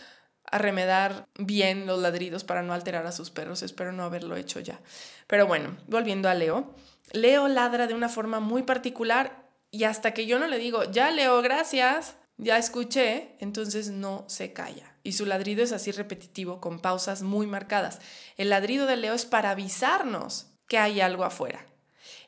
arremedar 0.51 1.29
bien 1.39 1.87
los 1.87 2.01
ladridos 2.01 2.45
para 2.45 2.63
no 2.63 2.73
alterar 2.73 3.07
a 3.07 3.13
sus 3.13 3.31
perros, 3.31 3.63
espero 3.63 3.93
no 3.93 4.05
haberlo 4.05 4.37
hecho 4.37 4.61
ya. 4.61 4.81
Pero 5.27 5.47
bueno, 5.47 5.77
volviendo 5.87 6.29
a 6.29 6.35
Leo. 6.35 6.75
Leo 7.13 7.49
ladra 7.49 7.87
de 7.87 7.95
una 7.95 8.09
forma 8.09 8.41
muy 8.41 8.63
particular 8.63 9.47
y 9.71 9.85
hasta 9.85 10.15
que 10.15 10.27
yo 10.27 10.39
no 10.39 10.47
le 10.47 10.59
digo, 10.59 10.85
ya 10.85 11.11
Leo, 11.11 11.43
gracias, 11.43 12.17
ya 12.37 12.59
escuché, 12.59 13.37
entonces 13.41 13.91
no 13.91 14.25
se 14.29 14.53
calla. 14.53 14.95
Y 15.03 15.13
su 15.13 15.27
ladrido 15.27 15.63
es 15.63 15.73
así 15.73 15.93
repetitivo, 15.93 16.61
con 16.61 16.81
pausas 16.81 17.23
muy 17.23 17.47
marcadas. 17.47 18.01
El 18.37 18.51
ladrido 18.51 18.87
de 18.87 18.97
Leo 18.97 19.15
es 19.15 19.25
para 19.25 19.51
avisarnos 19.51 20.49
que 20.69 20.79
hay 20.79 21.01
algo 21.01 21.25
afuera. 21.25 21.67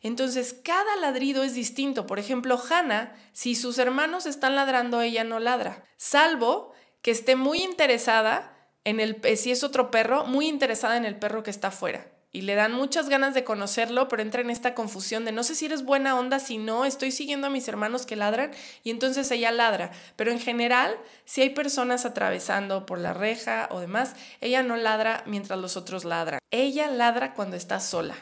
Entonces, 0.01 0.55
cada 0.63 0.97
ladrido 0.97 1.43
es 1.43 1.55
distinto. 1.55 2.07
Por 2.07 2.19
ejemplo, 2.19 2.61
Hannah, 2.71 3.17
si 3.33 3.55
sus 3.55 3.79
hermanos 3.79 4.27
están 4.27 4.55
ladrando, 4.55 5.01
ella 5.01 5.25
no 5.25 5.41
ladra, 5.41 5.85
salvo 5.97 6.73
que 7.03 7.11
esté 7.11 7.35
muy 7.35 7.63
interesada 7.63 8.55
en 8.85 9.01
el, 9.01 9.21
si 9.37 9.51
es 9.51 9.65
otro 9.65 9.91
perro, 9.91 10.25
muy 10.25 10.49
interesada 10.49 10.97
en 10.97 11.05
el 11.05 11.19
perro 11.19 11.43
que 11.43 11.51
está 11.51 11.69
afuera 11.69 12.18
y 12.31 12.43
le 12.43 12.55
dan 12.55 12.73
muchas 12.73 13.09
ganas 13.09 13.33
de 13.35 13.45
conocerlo, 13.45 14.09
pero 14.09 14.23
entra 14.23 14.43
en 14.43 14.51
esta 14.51 14.75
confusión 14.75 15.25
de 15.25 15.33
no 15.33 15.43
sé 15.43 15.55
si 15.55 15.67
eres 15.67 15.83
buena 15.83 16.19
onda, 16.19 16.39
si 16.39 16.59
no, 16.59 16.85
estoy 16.85 17.11
siguiendo 17.11 17.47
a 17.47 17.51
mis 17.51 17.67
hermanos 17.69 18.05
que 18.05 18.17
ladran 18.17 18.51
y 18.85 18.91
entonces 18.91 19.31
ella 19.31 19.51
ladra. 19.51 19.93
Pero 20.17 20.31
en 20.31 20.39
general, 20.39 20.97
si 21.25 21.41
hay 21.41 21.51
personas 21.51 22.05
atravesando 22.05 22.85
por 22.85 22.99
la 22.99 23.15
reja 23.15 23.69
o 23.71 23.81
demás, 23.81 24.15
ella 24.41 24.63
no 24.63 24.77
ladra 24.77 25.23
mientras 25.27 25.59
los 25.59 25.77
otros 25.77 26.05
ladran. 26.05 26.41
Ella 26.51 26.89
ladra 26.89 27.33
cuando 27.33 27.57
está 27.57 27.81
sola. 27.81 28.15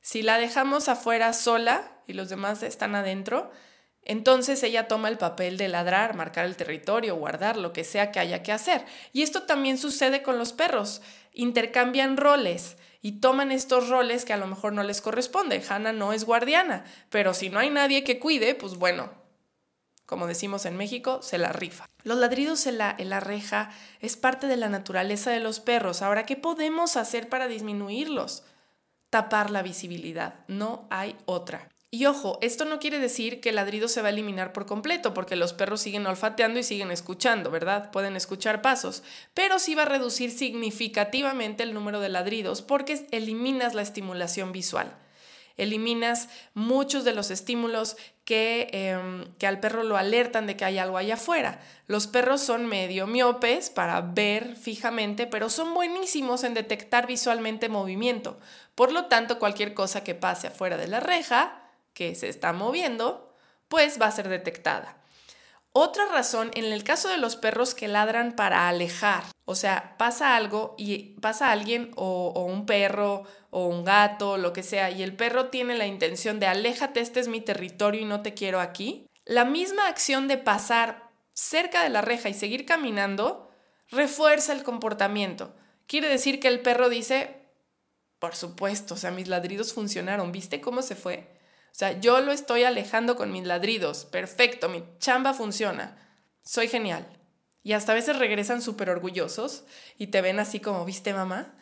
Si 0.00 0.22
la 0.22 0.38
dejamos 0.38 0.88
afuera 0.88 1.32
sola 1.32 1.90
y 2.06 2.12
los 2.12 2.28
demás 2.28 2.62
están 2.62 2.94
adentro, 2.94 3.50
entonces 4.02 4.62
ella 4.62 4.88
toma 4.88 5.08
el 5.08 5.18
papel 5.18 5.56
de 5.56 5.68
ladrar, 5.68 6.14
marcar 6.14 6.46
el 6.46 6.56
territorio, 6.56 7.16
guardar, 7.16 7.56
lo 7.56 7.72
que 7.72 7.84
sea 7.84 8.12
que 8.12 8.20
haya 8.20 8.42
que 8.42 8.52
hacer. 8.52 8.84
Y 9.12 9.22
esto 9.22 9.42
también 9.42 9.76
sucede 9.76 10.22
con 10.22 10.38
los 10.38 10.52
perros. 10.52 11.02
Intercambian 11.32 12.16
roles 12.16 12.76
y 13.02 13.20
toman 13.20 13.52
estos 13.52 13.88
roles 13.88 14.24
que 14.24 14.32
a 14.32 14.36
lo 14.36 14.46
mejor 14.46 14.72
no 14.72 14.82
les 14.82 15.00
corresponde. 15.00 15.62
Hannah 15.68 15.92
no 15.92 16.12
es 16.12 16.24
guardiana, 16.24 16.84
pero 17.08 17.34
si 17.34 17.50
no 17.50 17.58
hay 17.58 17.70
nadie 17.70 18.04
que 18.04 18.18
cuide, 18.18 18.54
pues 18.54 18.76
bueno, 18.76 19.10
como 20.06 20.26
decimos 20.26 20.66
en 20.66 20.76
México, 20.76 21.22
se 21.22 21.38
la 21.38 21.52
rifa. 21.52 21.88
Los 22.02 22.18
ladridos 22.18 22.66
en 22.66 22.78
la, 22.78 22.94
en 22.98 23.10
la 23.10 23.20
reja 23.20 23.70
es 24.00 24.16
parte 24.16 24.48
de 24.48 24.56
la 24.56 24.68
naturaleza 24.68 25.30
de 25.30 25.40
los 25.40 25.60
perros. 25.60 26.02
Ahora, 26.02 26.26
¿qué 26.26 26.36
podemos 26.36 26.96
hacer 26.96 27.28
para 27.28 27.46
disminuirlos? 27.46 28.42
Tapar 29.08 29.50
la 29.50 29.62
visibilidad, 29.62 30.44
no 30.48 30.88
hay 30.90 31.16
otra. 31.26 31.68
Y 31.92 32.06
ojo, 32.06 32.38
esto 32.40 32.64
no 32.66 32.78
quiere 32.78 33.00
decir 33.00 33.40
que 33.40 33.48
el 33.48 33.56
ladrido 33.56 33.88
se 33.88 34.00
va 34.00 34.08
a 34.08 34.12
eliminar 34.12 34.52
por 34.52 34.64
completo, 34.64 35.12
porque 35.12 35.34
los 35.34 35.52
perros 35.52 35.80
siguen 35.80 36.06
olfateando 36.06 36.60
y 36.60 36.62
siguen 36.62 36.92
escuchando, 36.92 37.50
¿verdad? 37.50 37.90
Pueden 37.90 38.14
escuchar 38.14 38.62
pasos, 38.62 39.02
pero 39.34 39.58
sí 39.58 39.74
va 39.74 39.82
a 39.82 39.86
reducir 39.86 40.30
significativamente 40.30 41.64
el 41.64 41.74
número 41.74 41.98
de 41.98 42.08
ladridos 42.08 42.62
porque 42.62 43.08
eliminas 43.10 43.74
la 43.74 43.82
estimulación 43.82 44.52
visual. 44.52 44.96
Eliminas 45.56 46.28
muchos 46.54 47.02
de 47.02 47.12
los 47.12 47.32
estímulos 47.32 47.96
que, 48.24 48.68
em, 48.70 49.24
que 49.34 49.48
al 49.48 49.58
perro 49.58 49.82
lo 49.82 49.96
alertan 49.96 50.46
de 50.46 50.56
que 50.56 50.64
hay 50.64 50.78
algo 50.78 50.96
allá 50.96 51.14
afuera. 51.14 51.60
Los 51.88 52.06
perros 52.06 52.40
son 52.40 52.66
medio 52.66 53.08
miopes 53.08 53.68
para 53.68 54.00
ver 54.00 54.54
fijamente, 54.54 55.26
pero 55.26 55.50
son 55.50 55.74
buenísimos 55.74 56.44
en 56.44 56.54
detectar 56.54 57.08
visualmente 57.08 57.68
movimiento. 57.68 58.38
Por 58.76 58.92
lo 58.92 59.06
tanto, 59.06 59.40
cualquier 59.40 59.74
cosa 59.74 60.04
que 60.04 60.14
pase 60.14 60.46
afuera 60.46 60.76
de 60.76 60.86
la 60.86 61.00
reja 61.00 61.60
que 61.94 62.14
se 62.14 62.28
está 62.28 62.52
moviendo, 62.52 63.34
pues 63.68 64.00
va 64.00 64.06
a 64.06 64.12
ser 64.12 64.28
detectada. 64.28 65.00
Otra 65.72 66.06
razón, 66.06 66.50
en 66.54 66.64
el 66.64 66.82
caso 66.82 67.08
de 67.08 67.18
los 67.18 67.36
perros 67.36 67.76
que 67.76 67.86
ladran 67.86 68.34
para 68.34 68.68
alejar, 68.68 69.22
o 69.44 69.54
sea, 69.54 69.94
pasa 69.98 70.34
algo 70.34 70.74
y 70.76 71.14
pasa 71.20 71.52
alguien 71.52 71.92
o, 71.94 72.44
un 72.44 72.66
perro 72.66 73.22
o 73.50 73.66
un 73.66 73.84
gato, 73.84 74.36
lo 74.36 74.52
que 74.52 74.64
sea, 74.64 74.90
y 74.90 75.04
el 75.04 75.14
perro 75.14 75.46
tiene 75.46 75.76
la 75.76 75.86
intención 75.86 76.40
de 76.40 76.48
aléjate, 76.48 76.98
este 76.98 77.20
es 77.20 77.28
mi 77.28 77.40
territorio 77.40 78.00
y 78.00 78.04
no 78.04 78.20
te 78.20 78.34
quiero 78.34 78.58
aquí, 78.58 79.06
la 79.24 79.44
misma 79.44 79.86
acción 79.86 80.26
de 80.26 80.38
pasar 80.38 81.08
cerca 81.34 81.84
de 81.84 81.90
la 81.90 82.00
reja 82.00 82.28
y 82.28 82.34
seguir 82.34 82.66
caminando 82.66 83.48
refuerza 83.90 84.52
el 84.52 84.64
comportamiento. 84.64 85.54
Quiere 85.86 86.08
decir 86.08 86.40
que 86.40 86.48
el 86.48 86.62
perro 86.62 86.88
dice, 86.88 87.46
por 88.18 88.34
supuesto, 88.34 88.94
o 88.94 88.96
sea, 88.96 89.12
mis 89.12 89.28
ladridos 89.28 89.72
funcionaron, 89.72 90.32
¿viste 90.32 90.60
cómo 90.60 90.82
se 90.82 90.96
fue? 90.96 91.39
O 91.70 91.74
sea, 91.80 91.98
yo 92.00 92.20
lo 92.20 92.32
estoy 92.32 92.64
alejando 92.64 93.16
con 93.16 93.32
mis 93.32 93.44
ladridos. 93.44 94.04
Perfecto, 94.04 94.68
mi 94.68 94.84
chamba 94.98 95.32
funciona. 95.34 95.96
Soy 96.42 96.68
genial. 96.68 97.06
Y 97.62 97.72
hasta 97.72 97.92
a 97.92 97.94
veces 97.94 98.18
regresan 98.18 98.62
súper 98.62 98.90
orgullosos 98.90 99.64
y 99.98 100.08
te 100.08 100.22
ven 100.22 100.38
así 100.38 100.60
como, 100.60 100.84
¿viste 100.84 101.12
mamá? 101.12 101.54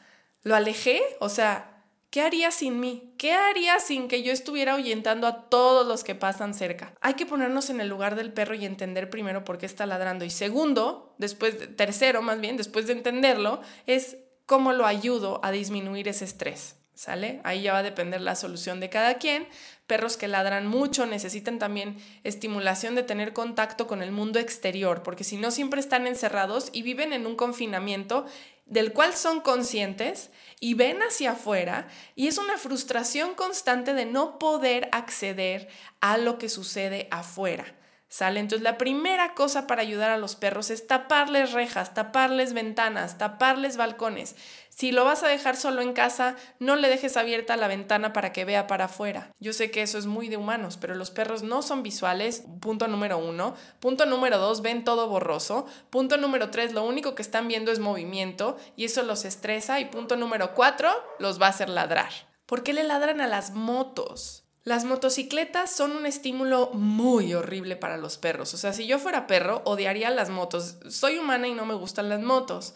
¿Lo 0.43 0.55
alejé? 0.55 1.03
O 1.19 1.29
sea, 1.29 1.85
¿qué 2.11 2.23
haría 2.23 2.50
sin 2.50 2.79
mí? 2.79 3.15
¿Qué 3.19 3.33
haría 3.33 3.81
sin 3.81 4.07
que 4.09 4.23
yo 4.23 4.33
estuviera 4.33 4.75
ahuyentando 4.75 5.27
a 5.27 5.49
todos 5.49 5.87
los 5.87 6.05
que 6.05 6.15
pasan 6.15 6.55
cerca? 6.55 6.95
Hay 7.00 7.15
que 7.15 7.27
ponernos 7.27 7.69
en 7.71 7.81
el 7.81 7.88
lugar 7.88 8.15
del 8.15 8.33
perro 8.33 8.55
y 8.55 8.65
entender 8.65 9.11
primero 9.11 9.45
por 9.45 9.59
qué 9.59 9.67
está 9.67 9.87
ladrando. 9.87 10.25
Y 10.25 10.31
segundo, 10.31 11.15
después, 11.19 11.77
tercero 11.77 12.23
más 12.23 12.41
bien, 12.41 12.57
después 12.57 12.87
de 12.87 12.93
entenderlo, 12.93 13.61
es 13.87 14.19
cómo 14.47 14.73
lo 14.73 14.87
ayudo 14.87 15.41
a 15.43 15.50
disminuir 15.50 16.07
ese 16.09 16.25
estrés. 16.25 16.77
¿Sale? 16.99 17.40
Ahí 17.45 17.62
ya 17.62 17.75
va 17.75 17.78
a 17.78 17.83
depender 17.85 18.21
la 18.21 18.35
solución 18.35 18.81
de 18.81 18.90
cada 18.90 19.19
quien, 19.19 19.47
perros 19.87 20.17
que 20.17 20.26
ladran 20.26 20.67
mucho 20.67 21.07
necesitan 21.07 21.61
también 21.61 21.97
estimulación 22.25 22.97
de 22.97 23.05
tener 23.05 23.33
contacto 23.33 23.87
con 23.87 24.02
el 24.02 24.11
mundo 24.11 24.40
exterior, 24.40 25.05
porque 25.05 25.23
si 25.23 25.37
no 25.37 25.52
siempre 25.52 25.78
están 25.78 26.09
encerrados 26.09 26.71
y 26.73 26.83
viven 26.83 27.12
en 27.12 27.28
un 27.28 27.37
confinamiento 27.37 28.26
del 28.67 28.93
cual 28.93 29.14
son 29.14 29.43
conscientes 29.43 30.31
y 30.59 30.75
ven 30.75 31.00
hacia 31.00 31.31
afuera 31.31 31.87
y 32.17 32.26
es 32.26 32.37
una 32.37 32.59
frustración 32.59 33.37
constante 33.37 33.95
de 33.95 34.05
no 34.05 34.40
poder 34.40 34.88
acceder 34.90 35.69
a 36.00 36.19
lo 36.19 36.37
que 36.37 36.49
sucede 36.49 37.07
afuera. 37.12 37.78
¿Sale? 38.11 38.41
Entonces 38.41 38.62
la 38.62 38.79
primera 38.79 39.35
cosa 39.35 39.67
para 39.67 39.83
ayudar 39.83 40.11
a 40.11 40.17
los 40.17 40.35
perros 40.35 40.71
es 40.71 40.87
taparles 40.87 41.53
rejas, 41.53 41.93
taparles 41.93 42.55
ventanas, 42.55 43.19
taparles 43.19 43.77
balcones. 43.77 44.35
Si 44.71 44.93
lo 44.93 45.05
vas 45.05 45.23
a 45.25 45.29
dejar 45.29 45.57
solo 45.57 45.83
en 45.83 45.93
casa, 45.93 46.37
no 46.59 46.75
le 46.75 46.88
dejes 46.88 47.19
abierta 47.19 47.59
la 47.59 47.69
ventana 47.69 48.15
para 48.15 48.33
que 48.33 48.47
vea 48.47 48.67
para 48.67 48.87
afuera. 48.87 49.33
Yo 49.41 49.53
sé 49.53 49.71
que 49.71 49.83
eso 49.83 49.99
es 49.99 50.07
muy 50.07 50.29
de 50.29 50.38
humanos, 50.38 50.79
pero 50.79 50.95
los 50.95 51.11
perros 51.11 51.43
no 51.43 51.61
son 51.61 51.83
visuales, 51.83 52.45
punto 52.61 52.88
número 52.88 53.19
uno. 53.19 53.55
Punto 53.79 54.07
número 54.07 54.38
dos, 54.38 54.62
ven 54.62 54.85
todo 54.85 55.09
borroso. 55.09 55.67
Punto 55.91 56.17
número 56.17 56.50
tres, 56.50 56.73
lo 56.73 56.87
único 56.87 57.15
que 57.15 57.23
están 57.23 57.47
viendo 57.47 57.73
es 57.73 57.79
movimiento 57.79 58.57
y 58.75 58.87
eso 58.87 59.03
los 59.03 59.27
estresa. 59.27 59.81
Y 59.81 59.85
punto 59.87 60.17
número 60.17 60.55
cuatro, 60.55 60.91
los 61.19 61.43
va 61.43 61.47
a 61.47 61.50
hacer 61.50 61.69
ladrar. 61.69 62.11
¿Por 62.47 62.62
qué 62.62 62.73
le 62.73 62.85
ladran 62.85 63.21
a 63.21 63.27
las 63.27 63.50
motos? 63.50 64.48
Las 64.69 64.85
motocicletas 64.85 65.75
son 65.75 65.93
un 65.93 66.05
estímulo 66.05 66.69
muy 66.75 67.33
horrible 67.33 67.75
para 67.75 67.97
los 67.97 68.19
perros. 68.19 68.53
O 68.53 68.59
sea, 68.59 68.75
si 68.75 68.87
yo 68.87 68.99
fuera 68.99 69.27
perro, 69.27 69.63
odiaría 69.65 70.11
las 70.11 70.29
motos. 70.29 70.77
Soy 70.91 71.17
humana 71.17 71.49
y 71.49 71.55
no 71.55 71.65
me 71.65 71.73
gustan 71.73 72.11
las 72.11 72.21
motos. 72.21 72.75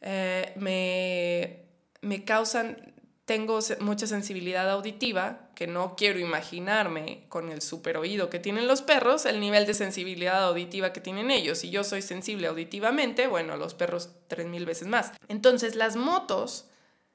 Eh, 0.00 0.52
me, 0.54 1.66
me 2.02 2.24
causan, 2.24 2.94
tengo 3.24 3.58
mucha 3.80 4.06
sensibilidad 4.06 4.70
auditiva, 4.70 5.48
que 5.56 5.66
no 5.66 5.96
quiero 5.96 6.20
imaginarme 6.20 7.24
con 7.28 7.48
el 7.48 7.62
super 7.62 7.96
oído 7.96 8.30
que 8.30 8.38
tienen 8.38 8.68
los 8.68 8.82
perros, 8.82 9.26
el 9.26 9.40
nivel 9.40 9.66
de 9.66 9.74
sensibilidad 9.74 10.44
auditiva 10.44 10.92
que 10.92 11.00
tienen 11.00 11.32
ellos. 11.32 11.58
Si 11.58 11.70
yo 11.70 11.82
soy 11.82 12.02
sensible 12.02 12.46
auditivamente, 12.46 13.26
bueno, 13.26 13.56
los 13.56 13.74
perros 13.74 14.10
tres 14.28 14.46
mil 14.46 14.66
veces 14.66 14.86
más. 14.86 15.10
Entonces, 15.26 15.74
las 15.74 15.96
motos 15.96 16.66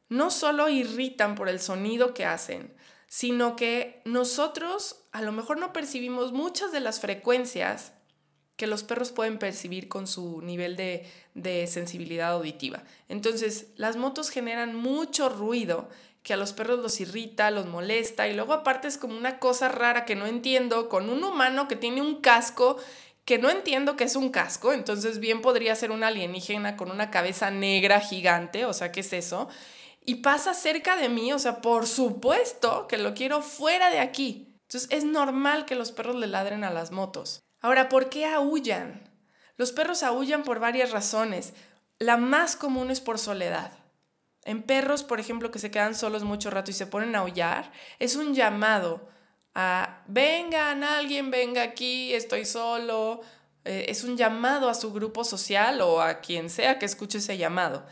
no 0.09 0.29
solo 0.29 0.67
irritan 0.67 1.35
por 1.35 1.47
el 1.47 1.61
sonido 1.61 2.13
que 2.13 2.25
hacen, 2.25 2.73
sino 3.09 3.55
que 3.55 4.01
nosotros 4.05 5.03
a 5.11 5.21
lo 5.21 5.33
mejor 5.33 5.57
no 5.57 5.73
percibimos 5.73 6.31
muchas 6.31 6.71
de 6.71 6.79
las 6.79 7.01
frecuencias 7.01 7.91
que 8.55 8.67
los 8.67 8.83
perros 8.83 9.11
pueden 9.11 9.39
percibir 9.39 9.87
con 9.87 10.05
su 10.05 10.41
nivel 10.41 10.75
de, 10.75 11.67
sensibilidad 11.67 12.31
auditiva. 12.31 12.83
Entonces, 13.07 13.67
las 13.77 13.95
motos 13.95 14.29
generan 14.29 14.75
mucho 14.75 15.29
ruido 15.29 15.89
que 16.23 16.33
a 16.33 16.37
los 16.37 16.53
perros 16.53 16.79
los 16.79 16.99
irrita, 16.99 17.49
los 17.49 17.65
molesta 17.65 18.27
y 18.27 18.33
luego 18.33 18.53
aparte 18.53 18.87
es 18.87 18.97
como 18.97 19.17
una 19.17 19.39
cosa 19.39 19.69
rara 19.69 20.05
que 20.05 20.15
no 20.15 20.27
entiendo 20.27 20.89
con 20.89 21.09
un 21.09 21.23
humano 21.23 21.67
que 21.67 21.77
tiene 21.77 22.01
un 22.01 22.19
casco 22.21 22.77
que 23.23 23.37
no 23.37 23.49
entiendo 23.49 23.95
que 23.95 24.03
es 24.03 24.15
un 24.15 24.29
casco, 24.29 24.73
entonces 24.73 25.19
bien 25.19 25.41
podría 25.41 25.75
ser 25.75 25.91
un 25.91 26.03
alienígena 26.03 26.75
con 26.75 26.91
una 26.91 27.11
cabeza 27.11 27.51
negra 27.51 28.01
gigante, 28.01 28.65
o 28.65 28.73
sea, 28.73 28.91
¿qué 28.91 28.99
es 29.01 29.13
eso? 29.13 29.47
Y 30.09 30.15
pasa 30.15 30.55
cerca 30.55 30.95
de 30.95 31.07
mí, 31.07 31.31
o 31.33 31.37
sea, 31.37 31.61
por 31.61 31.85
supuesto 31.85 32.87
que 32.87 32.97
lo 32.97 33.13
quiero 33.13 33.43
fuera 33.43 33.91
de 33.91 33.99
aquí. 33.99 34.55
Entonces 34.63 34.89
es 34.89 35.03
normal 35.03 35.67
que 35.67 35.75
los 35.75 35.91
perros 35.91 36.15
le 36.15 36.25
ladren 36.25 36.63
a 36.63 36.71
las 36.71 36.89
motos. 36.89 37.43
Ahora, 37.61 37.89
¿por 37.89 38.09
qué 38.09 38.25
aullan? 38.25 39.07
Los 39.55 39.71
perros 39.71 40.01
aullan 40.01 40.41
por 40.41 40.59
varias 40.59 40.89
razones. 40.89 41.53
La 41.99 42.17
más 42.17 42.55
común 42.55 42.89
es 42.89 43.01
por 43.01 43.19
soledad. 43.19 43.71
En 44.45 44.63
perros, 44.63 45.03
por 45.03 45.19
ejemplo, 45.19 45.51
que 45.51 45.59
se 45.59 45.69
quedan 45.69 45.93
solos 45.93 46.23
mucho 46.23 46.49
rato 46.49 46.71
y 46.71 46.73
se 46.73 46.87
ponen 46.87 47.15
a 47.15 47.19
aullar, 47.19 47.71
es 47.99 48.15
un 48.15 48.33
llamado 48.33 49.07
a, 49.53 50.01
vengan, 50.07 50.83
alguien 50.83 51.29
venga 51.29 51.61
aquí, 51.61 52.15
estoy 52.15 52.45
solo. 52.45 53.21
Eh, 53.63 53.85
es 53.89 54.03
un 54.03 54.17
llamado 54.17 54.69
a 54.69 54.73
su 54.73 54.91
grupo 54.91 55.23
social 55.23 55.81
o 55.81 56.01
a 56.01 56.19
quien 56.19 56.49
sea 56.49 56.79
que 56.79 56.87
escuche 56.87 57.19
ese 57.19 57.37
llamado. 57.37 57.85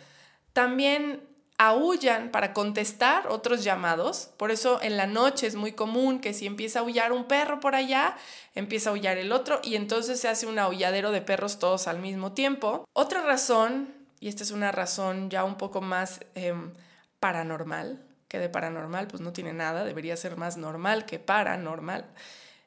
También 0.51 1.26
aullan 1.57 2.29
para 2.29 2.53
contestar 2.53 3.27
otros 3.27 3.63
llamados. 3.63 4.29
Por 4.37 4.51
eso 4.51 4.79
en 4.81 4.95
la 4.95 5.07
noche 5.07 5.47
es 5.47 5.55
muy 5.55 5.71
común 5.71 6.19
que 6.19 6.33
si 6.33 6.45
empieza 6.45 6.79
a 6.79 6.81
aullar 6.83 7.11
un 7.11 7.25
perro 7.25 7.59
por 7.59 7.73
allá, 7.75 8.15
empieza 8.53 8.89
a 8.89 8.93
aullar 8.93 9.17
el 9.17 9.31
otro 9.31 9.59
y 9.63 9.75
entonces 9.75 10.19
se 10.19 10.27
hace 10.27 10.45
un 10.45 10.59
aulladero 10.59 11.11
de 11.11 11.21
perros 11.21 11.57
todos 11.57 11.87
al 11.87 11.99
mismo 11.99 12.33
tiempo. 12.33 12.87
Otra 12.93 13.21
razón, 13.21 13.93
y 14.19 14.27
esta 14.27 14.43
es 14.43 14.51
una 14.51 14.71
razón 14.71 15.29
ya 15.29 15.43
un 15.43 15.57
poco 15.57 15.81
más 15.81 16.19
em, 16.35 16.73
paranormal, 17.19 18.03
que 18.27 18.39
de 18.39 18.49
paranormal 18.49 19.07
pues 19.07 19.21
no 19.21 19.33
tiene 19.33 19.53
nada, 19.53 19.83
debería 19.83 20.15
ser 20.15 20.37
más 20.37 20.57
normal 20.57 21.05
que 21.05 21.17
paranormal, 21.17 22.05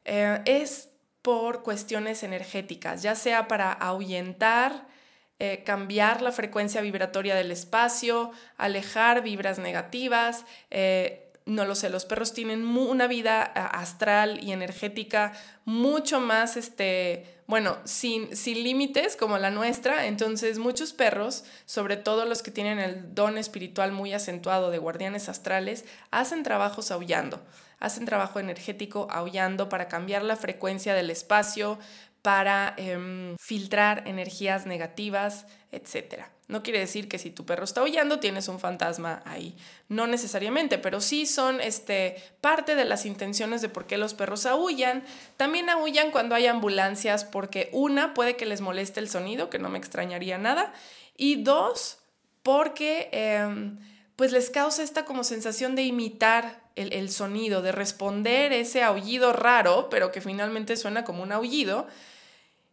eh, 0.04 0.42
es 0.47 0.88
por 1.23 1.62
cuestiones 1.62 2.23
energéticas, 2.23 3.02
ya 3.02 3.14
sea 3.14 3.47
para 3.47 3.73
ahuyentar 3.73 4.89
eh, 5.42 5.62
cambiar 5.64 6.20
la 6.20 6.32
frecuencia 6.32 6.82
vibratoria 6.82 7.34
del 7.34 7.50
espacio, 7.50 8.30
alejar 8.58 9.23
vibras 9.23 9.58
negativas. 9.58 10.45
Eh, 10.71 11.32
no 11.47 11.65
lo 11.65 11.75
sé, 11.75 11.88
los 11.88 12.04
perros 12.04 12.34
tienen 12.34 12.67
una 12.67 13.06
vida 13.06 13.43
astral 13.43 14.45
y 14.45 14.52
energética 14.52 15.32
mucho 15.65 16.21
más, 16.21 16.58
este, 16.58 17.25
bueno, 17.47 17.78
sin, 17.84 18.36
sin 18.36 18.62
límites 18.62 19.17
como 19.17 19.38
la 19.38 19.50
nuestra. 19.50 20.06
Entonces 20.06 20.58
muchos 20.58 20.93
perros, 20.93 21.45
sobre 21.65 21.97
todo 21.97 22.26
los 22.26 22.43
que 22.43 22.50
tienen 22.50 22.78
el 22.78 23.15
don 23.15 23.38
espiritual 23.38 23.93
muy 23.93 24.12
acentuado 24.12 24.71
de 24.71 24.76
guardianes 24.76 25.30
astrales, 25.30 25.86
hacen 26.10 26.43
trabajos 26.43 26.91
aullando 26.91 27.43
hacen 27.80 28.04
trabajo 28.04 28.38
energético 28.38 29.08
aullando 29.10 29.71
para 29.71 29.88
cambiar 29.88 30.23
la 30.23 30.36
frecuencia 30.36 30.95
del 30.95 31.10
espacio, 31.10 31.78
para 32.23 32.75
em, 32.76 33.37
filtrar 33.39 34.06
energías 34.06 34.67
negativas, 34.67 35.47
etc. 35.73 36.25
No 36.49 36.63
quiere 36.63 36.80
decir 36.80 37.09
que 37.09 37.19
si 37.19 37.30
tu 37.30 37.47
perro 37.47 37.65
está 37.65 37.80
aullando 37.80 38.19
tienes 38.19 38.49
un 38.49 38.59
fantasma 38.59 39.23
ahí. 39.25 39.56
No 39.89 40.06
necesariamente, 40.06 40.78
pero 40.78 41.00
sí 41.00 41.25
son 41.25 41.61
este, 41.61 42.17
parte 42.41 42.75
de 42.75 42.85
las 42.85 43.06
intenciones 43.06 43.63
de 43.63 43.69
por 43.69 43.87
qué 43.87 43.97
los 43.97 44.15
perros 44.15 44.47
aullan. 44.47 45.04
También 45.37 45.71
aullan 45.71 46.11
cuando 46.11 46.35
hay 46.35 46.47
ambulancias 46.47 47.25
porque 47.25 47.71
una, 47.73 48.15
puede 48.15 48.37
que 48.37 48.47
les 48.47 48.61
moleste 48.61 49.00
el 49.00 49.09
sonido, 49.09 49.49
que 49.49 49.61
no 49.61 49.69
me 49.69 49.78
extrañaría 49.78 50.39
nada. 50.39 50.73
Y 51.17 51.43
dos, 51.43 51.99
porque 52.43 53.09
em, 53.13 53.78
pues 54.21 54.33
les 54.33 54.50
causa 54.50 54.83
esta 54.83 55.06
como 55.06 55.25
sensación 55.25 55.75
de 55.75 55.83
imitar 55.83 56.61
el, 56.76 56.93
el 56.93 57.09
sonido, 57.09 57.63
de 57.63 57.73
responder 57.73 58.52
ese 58.52 58.83
aullido 58.83 59.33
raro, 59.33 59.89
pero 59.89 60.13
que 60.13 60.21
finalmente 60.21 60.76
suena 60.76 61.04
como 61.04 61.23
un 61.23 61.33
aullido 61.33 61.87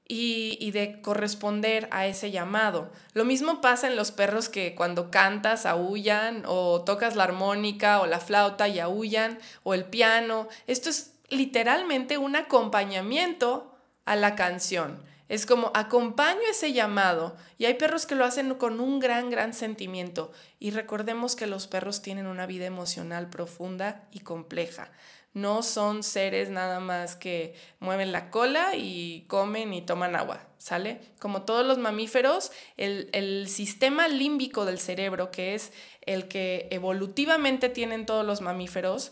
y, 0.09 0.71
de 0.71 1.01
corresponder 1.01 1.87
a 1.91 2.05
ese 2.05 2.31
llamado. 2.31 2.91
Lo 3.13 3.23
mismo 3.23 3.61
pasa 3.61 3.87
en 3.87 3.95
los 3.95 4.11
perros 4.11 4.49
que 4.49 4.75
cuando 4.75 5.09
cantas 5.09 5.65
aullan 5.65 6.43
o 6.45 6.81
tocas 6.81 7.15
la 7.15 7.23
armónica 7.23 8.01
o 8.01 8.07
la 8.07 8.19
flauta 8.19 8.67
y 8.67 8.79
aullan 8.79 9.39
o 9.63 9.73
el 9.73 9.85
piano. 9.85 10.49
Esto 10.67 10.89
es 10.89 11.13
literalmente 11.29 12.17
un 12.17 12.35
acompañamiento 12.35 13.73
a 14.03 14.17
la 14.17 14.35
canción. 14.35 15.01
Es 15.29 15.45
como 15.45 15.71
acompaño 15.73 16.41
ese 16.49 16.73
llamado 16.73 17.35
y 17.57 17.65
hay 17.65 17.73
perros 17.73 18.05
que 18.05 18.15
lo 18.15 18.25
hacen 18.25 18.53
con 18.55 18.79
un 18.79 18.99
gran, 18.99 19.29
gran 19.29 19.53
sentimiento. 19.53 20.31
Y 20.59 20.71
recordemos 20.71 21.35
que 21.35 21.47
los 21.47 21.67
perros 21.67 22.01
tienen 22.01 22.27
una 22.27 22.45
vida 22.45 22.65
emocional 22.65 23.29
profunda 23.29 24.07
y 24.11 24.19
compleja 24.19 24.89
no 25.37 25.61
son 25.61 26.01
seres 26.01 26.49
nada 26.49 26.79
más 26.79 27.15
que 27.15 27.53
mueven 27.79 28.11
la 28.11 28.31
cola 28.31 28.75
y 28.75 29.25
comen 29.27 29.71
y 29.71 29.83
toman 29.83 30.15
agua, 30.15 30.41
¿sale? 30.57 30.99
Como 31.19 31.43
todos 31.43 31.63
los 31.63 31.77
mamíferos, 31.77 32.51
el, 32.75 33.47
sistema 33.47 34.07
límbico 34.07 34.65
del 34.65 34.79
cerebro, 34.79 35.29
que 35.29 35.53
es 35.53 35.71
el 36.01 36.27
que 36.27 36.67
evolutivamente 36.71 37.69
tienen 37.69 38.07
todos 38.07 38.25
los 38.25 38.41
mamíferos, 38.41 39.11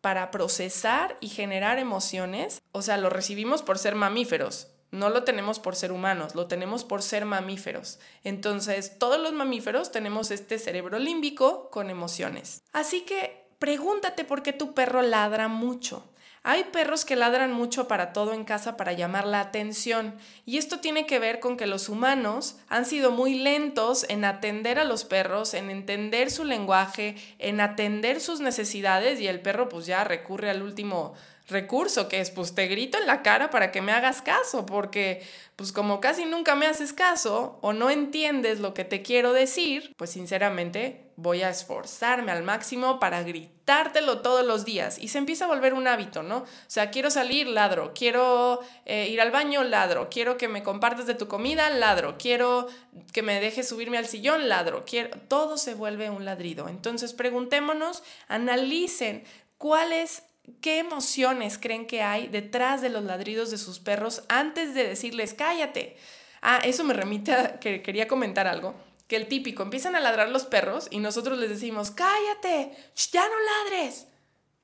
para 0.00 0.32
procesar 0.32 1.16
y 1.20 1.28
generar 1.28 1.78
emociones, 1.78 2.62
o 2.72 2.82
sea, 2.82 2.96
lo 2.96 3.08
recibimos 3.08 3.62
por 3.62 3.78
ser 3.78 3.94
mamíferos, 3.94 4.66
no 4.90 5.08
lo 5.08 5.24
tenemos 5.24 5.58
por 5.58 5.76
ser 5.76 5.92
humanos, 5.92 6.34
lo 6.34 6.46
tenemos 6.46 6.84
por 6.84 7.02
ser 7.02 7.24
mamíferos. 7.24 7.98
Entonces, 8.24 8.98
todos 8.98 9.20
los 9.20 9.32
mamíferos 9.32 9.92
tenemos 9.92 10.30
este 10.30 10.58
cerebro 10.58 10.98
límbico 10.98 11.70
con 11.70 11.90
emociones. 11.90 12.62
Así 12.72 13.02
que 13.02 13.44
pregúntate 13.58 14.24
por 14.24 14.42
qué 14.42 14.52
tu 14.52 14.74
perro 14.74 15.02
ladra 15.02 15.48
mucho. 15.48 16.04
Hay 16.42 16.64
perros 16.64 17.04
que 17.04 17.16
ladran 17.16 17.52
mucho 17.52 17.86
para 17.86 18.14
todo 18.14 18.32
en 18.32 18.44
casa 18.44 18.78
para 18.78 18.94
llamar 18.94 19.26
la 19.26 19.40
atención 19.40 20.14
y 20.46 20.56
esto 20.56 20.80
tiene 20.80 21.04
que 21.04 21.18
ver 21.18 21.38
con 21.38 21.58
que 21.58 21.66
los 21.66 21.90
humanos 21.90 22.56
han 22.68 22.86
sido 22.86 23.10
muy 23.10 23.34
lentos 23.34 24.06
en 24.08 24.24
atender 24.24 24.78
a 24.78 24.84
los 24.84 25.04
perros, 25.04 25.52
en 25.52 25.68
entender 25.68 26.30
su 26.30 26.44
lenguaje, 26.44 27.16
en 27.38 27.60
atender 27.60 28.22
sus 28.22 28.40
necesidades 28.40 29.20
y 29.20 29.28
el 29.28 29.40
perro 29.40 29.68
pues 29.68 29.84
ya 29.84 30.02
recurre 30.02 30.48
al 30.48 30.62
último 30.62 31.12
recurso 31.50 32.08
que 32.08 32.20
es 32.20 32.30
pues 32.30 32.54
te 32.54 32.66
grito 32.66 32.98
en 32.98 33.06
la 33.06 33.22
cara 33.22 33.50
para 33.50 33.70
que 33.72 33.82
me 33.82 33.92
hagas 33.92 34.22
caso 34.22 34.66
porque 34.66 35.22
pues 35.56 35.72
como 35.72 36.00
casi 36.00 36.24
nunca 36.24 36.54
me 36.54 36.66
haces 36.66 36.92
caso 36.92 37.58
o 37.60 37.72
no 37.72 37.90
entiendes 37.90 38.60
lo 38.60 38.72
que 38.72 38.84
te 38.84 39.02
quiero 39.02 39.34
decir, 39.34 39.92
pues 39.98 40.10
sinceramente 40.10 41.10
voy 41.20 41.42
a 41.42 41.50
esforzarme 41.50 42.32
al 42.32 42.42
máximo 42.42 42.98
para 42.98 43.22
gritártelo 43.22 44.22
todos 44.22 44.44
los 44.46 44.64
días. 44.64 44.98
Y 44.98 45.08
se 45.08 45.18
empieza 45.18 45.44
a 45.44 45.48
volver 45.48 45.74
un 45.74 45.86
hábito, 45.86 46.22
¿no? 46.22 46.38
O 46.38 46.46
sea, 46.66 46.90
quiero 46.90 47.10
salir, 47.10 47.46
ladro. 47.46 47.92
Quiero 47.94 48.60
eh, 48.86 49.08
ir 49.08 49.20
al 49.20 49.30
baño, 49.30 49.62
ladro. 49.62 50.08
Quiero 50.10 50.38
que 50.38 50.48
me 50.48 50.62
compartas 50.62 51.06
de 51.06 51.14
tu 51.14 51.28
comida, 51.28 51.68
ladro. 51.68 52.16
Quiero 52.18 52.68
que 53.12 53.22
me 53.22 53.38
dejes 53.38 53.68
subirme 53.68 53.98
al 53.98 54.06
sillón, 54.06 54.48
ladro. 54.48 54.84
Quiero... 54.86 55.10
Todo 55.28 55.58
se 55.58 55.74
vuelve 55.74 56.08
un 56.08 56.24
ladrido. 56.24 56.68
Entonces 56.68 57.12
preguntémonos, 57.12 58.02
analicen 58.28 59.24
cuál 59.58 59.92
es 59.92 60.22
qué 60.60 60.78
emociones 60.78 61.58
creen 61.58 61.86
que 61.86 62.02
hay 62.02 62.28
detrás 62.28 62.82
de 62.82 62.88
los 62.88 63.04
ladridos 63.04 63.50
de 63.50 63.58
sus 63.58 63.78
perros 63.78 64.22
antes 64.28 64.74
de 64.74 64.86
decirles 64.86 65.34
cállate. 65.34 65.96
Ah, 66.42 66.60
eso 66.64 66.84
me 66.84 66.94
remite 66.94 67.32
a 67.32 67.60
que 67.60 67.82
quería 67.82 68.08
comentar 68.08 68.46
algo. 68.46 68.74
Que 69.06 69.16
el 69.16 69.28
típico, 69.28 69.62
empiezan 69.62 69.96
a 69.96 70.00
ladrar 70.00 70.28
los 70.28 70.44
perros 70.44 70.86
y 70.90 70.98
nosotros 70.98 71.36
les 71.38 71.50
decimos, 71.50 71.90
cállate, 71.90 72.76
ya 73.12 73.28
no 73.28 73.34
ladres. 73.40 74.06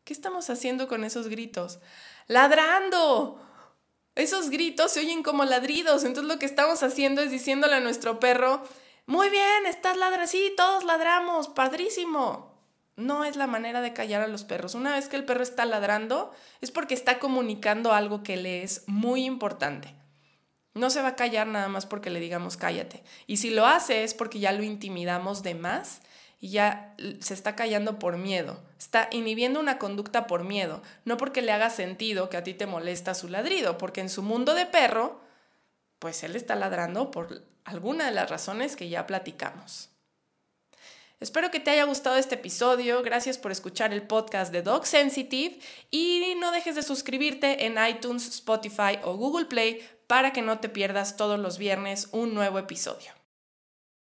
¿Qué 0.04 0.12
estamos 0.12 0.48
haciendo 0.50 0.86
con 0.86 1.02
esos 1.02 1.28
gritos? 1.28 1.80
Ladrando. 2.28 3.42
Esos 4.14 4.50
gritos 4.50 4.92
se 4.92 5.00
oyen 5.00 5.22
como 5.22 5.44
ladridos. 5.44 6.04
Entonces 6.04 6.32
lo 6.32 6.38
que 6.38 6.46
estamos 6.46 6.82
haciendo 6.82 7.22
es 7.22 7.30
diciéndole 7.30 7.74
a 7.74 7.80
nuestro 7.80 8.20
perro, 8.20 8.62
muy 9.06 9.30
bien, 9.30 9.66
estás 9.66 9.96
ladrando. 9.96 10.30
Sí, 10.30 10.54
todos 10.56 10.84
ladramos, 10.84 11.48
padrísimo. 11.48 12.55
No 12.96 13.24
es 13.24 13.37
la 13.37 13.46
manera 13.46 13.82
de 13.82 13.92
callar 13.92 14.22
a 14.22 14.26
los 14.26 14.44
perros. 14.44 14.74
Una 14.74 14.94
vez 14.94 15.09
que 15.09 15.16
el 15.16 15.24
perro 15.24 15.42
está 15.42 15.66
ladrando, 15.66 16.32
es 16.61 16.70
porque 16.70 16.94
está 16.94 17.18
comunicando 17.18 17.92
algo 17.92 18.22
que 18.22 18.37
le 18.37 18.62
es 18.62 18.85
muy 18.87 19.24
importante. 19.24 19.94
No 20.72 20.90
se 20.90 21.02
va 21.02 21.09
a 21.09 21.16
callar 21.16 21.46
nada 21.46 21.68
más 21.68 21.87
porque 21.87 22.11
le 22.11 22.20
digamos 22.20 22.56
cállate. 22.56 23.02
Y 23.26 23.38
si 23.38 23.50
lo 23.50 23.66
hace 23.66 24.04
es 24.04 24.14
porque 24.14 24.40
ya 24.40 24.52
lo 24.52 24.62
intimidamos 24.62 25.42
de 25.42 25.54
más 25.54 26.00
y 26.40 26.50
ya 26.50 26.94
se 27.20 27.35
está 27.35 27.56
callando 27.56 27.98
por 27.98 28.16
miedo. 28.16 28.61
Está 28.78 29.09
inhibiendo 29.11 29.59
una 29.61 29.78
conducta 29.78 30.26
por 30.26 30.44
miedo, 30.44 30.82
no 31.04 31.16
porque 31.16 31.42
le 31.42 31.52
haga 31.52 31.70
sentido 31.70 32.28
que 32.28 32.37
a 32.37 32.44
ti 32.44 32.54
te 32.54 32.66
molesta 32.66 33.14
su 33.14 33.28
ladrido, 33.28 33.78
porque 33.78 34.00
en 34.00 34.11
su 34.11 34.22
mundo 34.22 34.54
de 34.54 34.66
perro, 34.66 35.20
pues 35.98 36.22
él 36.22 36.37
está 36.37 36.54
ladrando 36.54 37.11
por 37.11 37.42
alguna 37.64 38.06
de 38.06 38.12
las 38.12 38.30
razones 38.30 38.76
que 38.76 38.88
ya 38.88 39.06
platicamos. 39.06 39.88
Espero 41.18 41.50
que 41.50 41.61
te 41.61 41.70
haya 41.70 41.85
gustado 41.85 42.16
este 42.16 42.35
episodio. 42.35 43.02
Gracias 43.02 43.38
por 43.38 43.50
escuchar 43.50 43.94
el 43.94 44.02
podcast 44.02 44.52
de 44.52 44.61
Dog 44.61 44.87
Sensitive 44.87 45.59
y 45.90 46.35
no 46.38 46.52
dejes 46.52 46.74
de 46.74 46.83
suscribirte 46.83 47.64
en 47.64 47.76
iTunes, 47.88 48.29
Spotify 48.29 48.98
o 49.02 49.16
Google 49.16 49.46
Play 49.46 49.81
para 50.07 50.35
que 50.35 50.42
no 50.42 50.59
te 50.59 50.68
pierdas 50.68 51.16
todos 51.16 51.40
los 51.40 51.57
viernes 51.57 52.11
un 52.12 52.35
nuevo 52.35 52.59
episodio. 52.59 53.15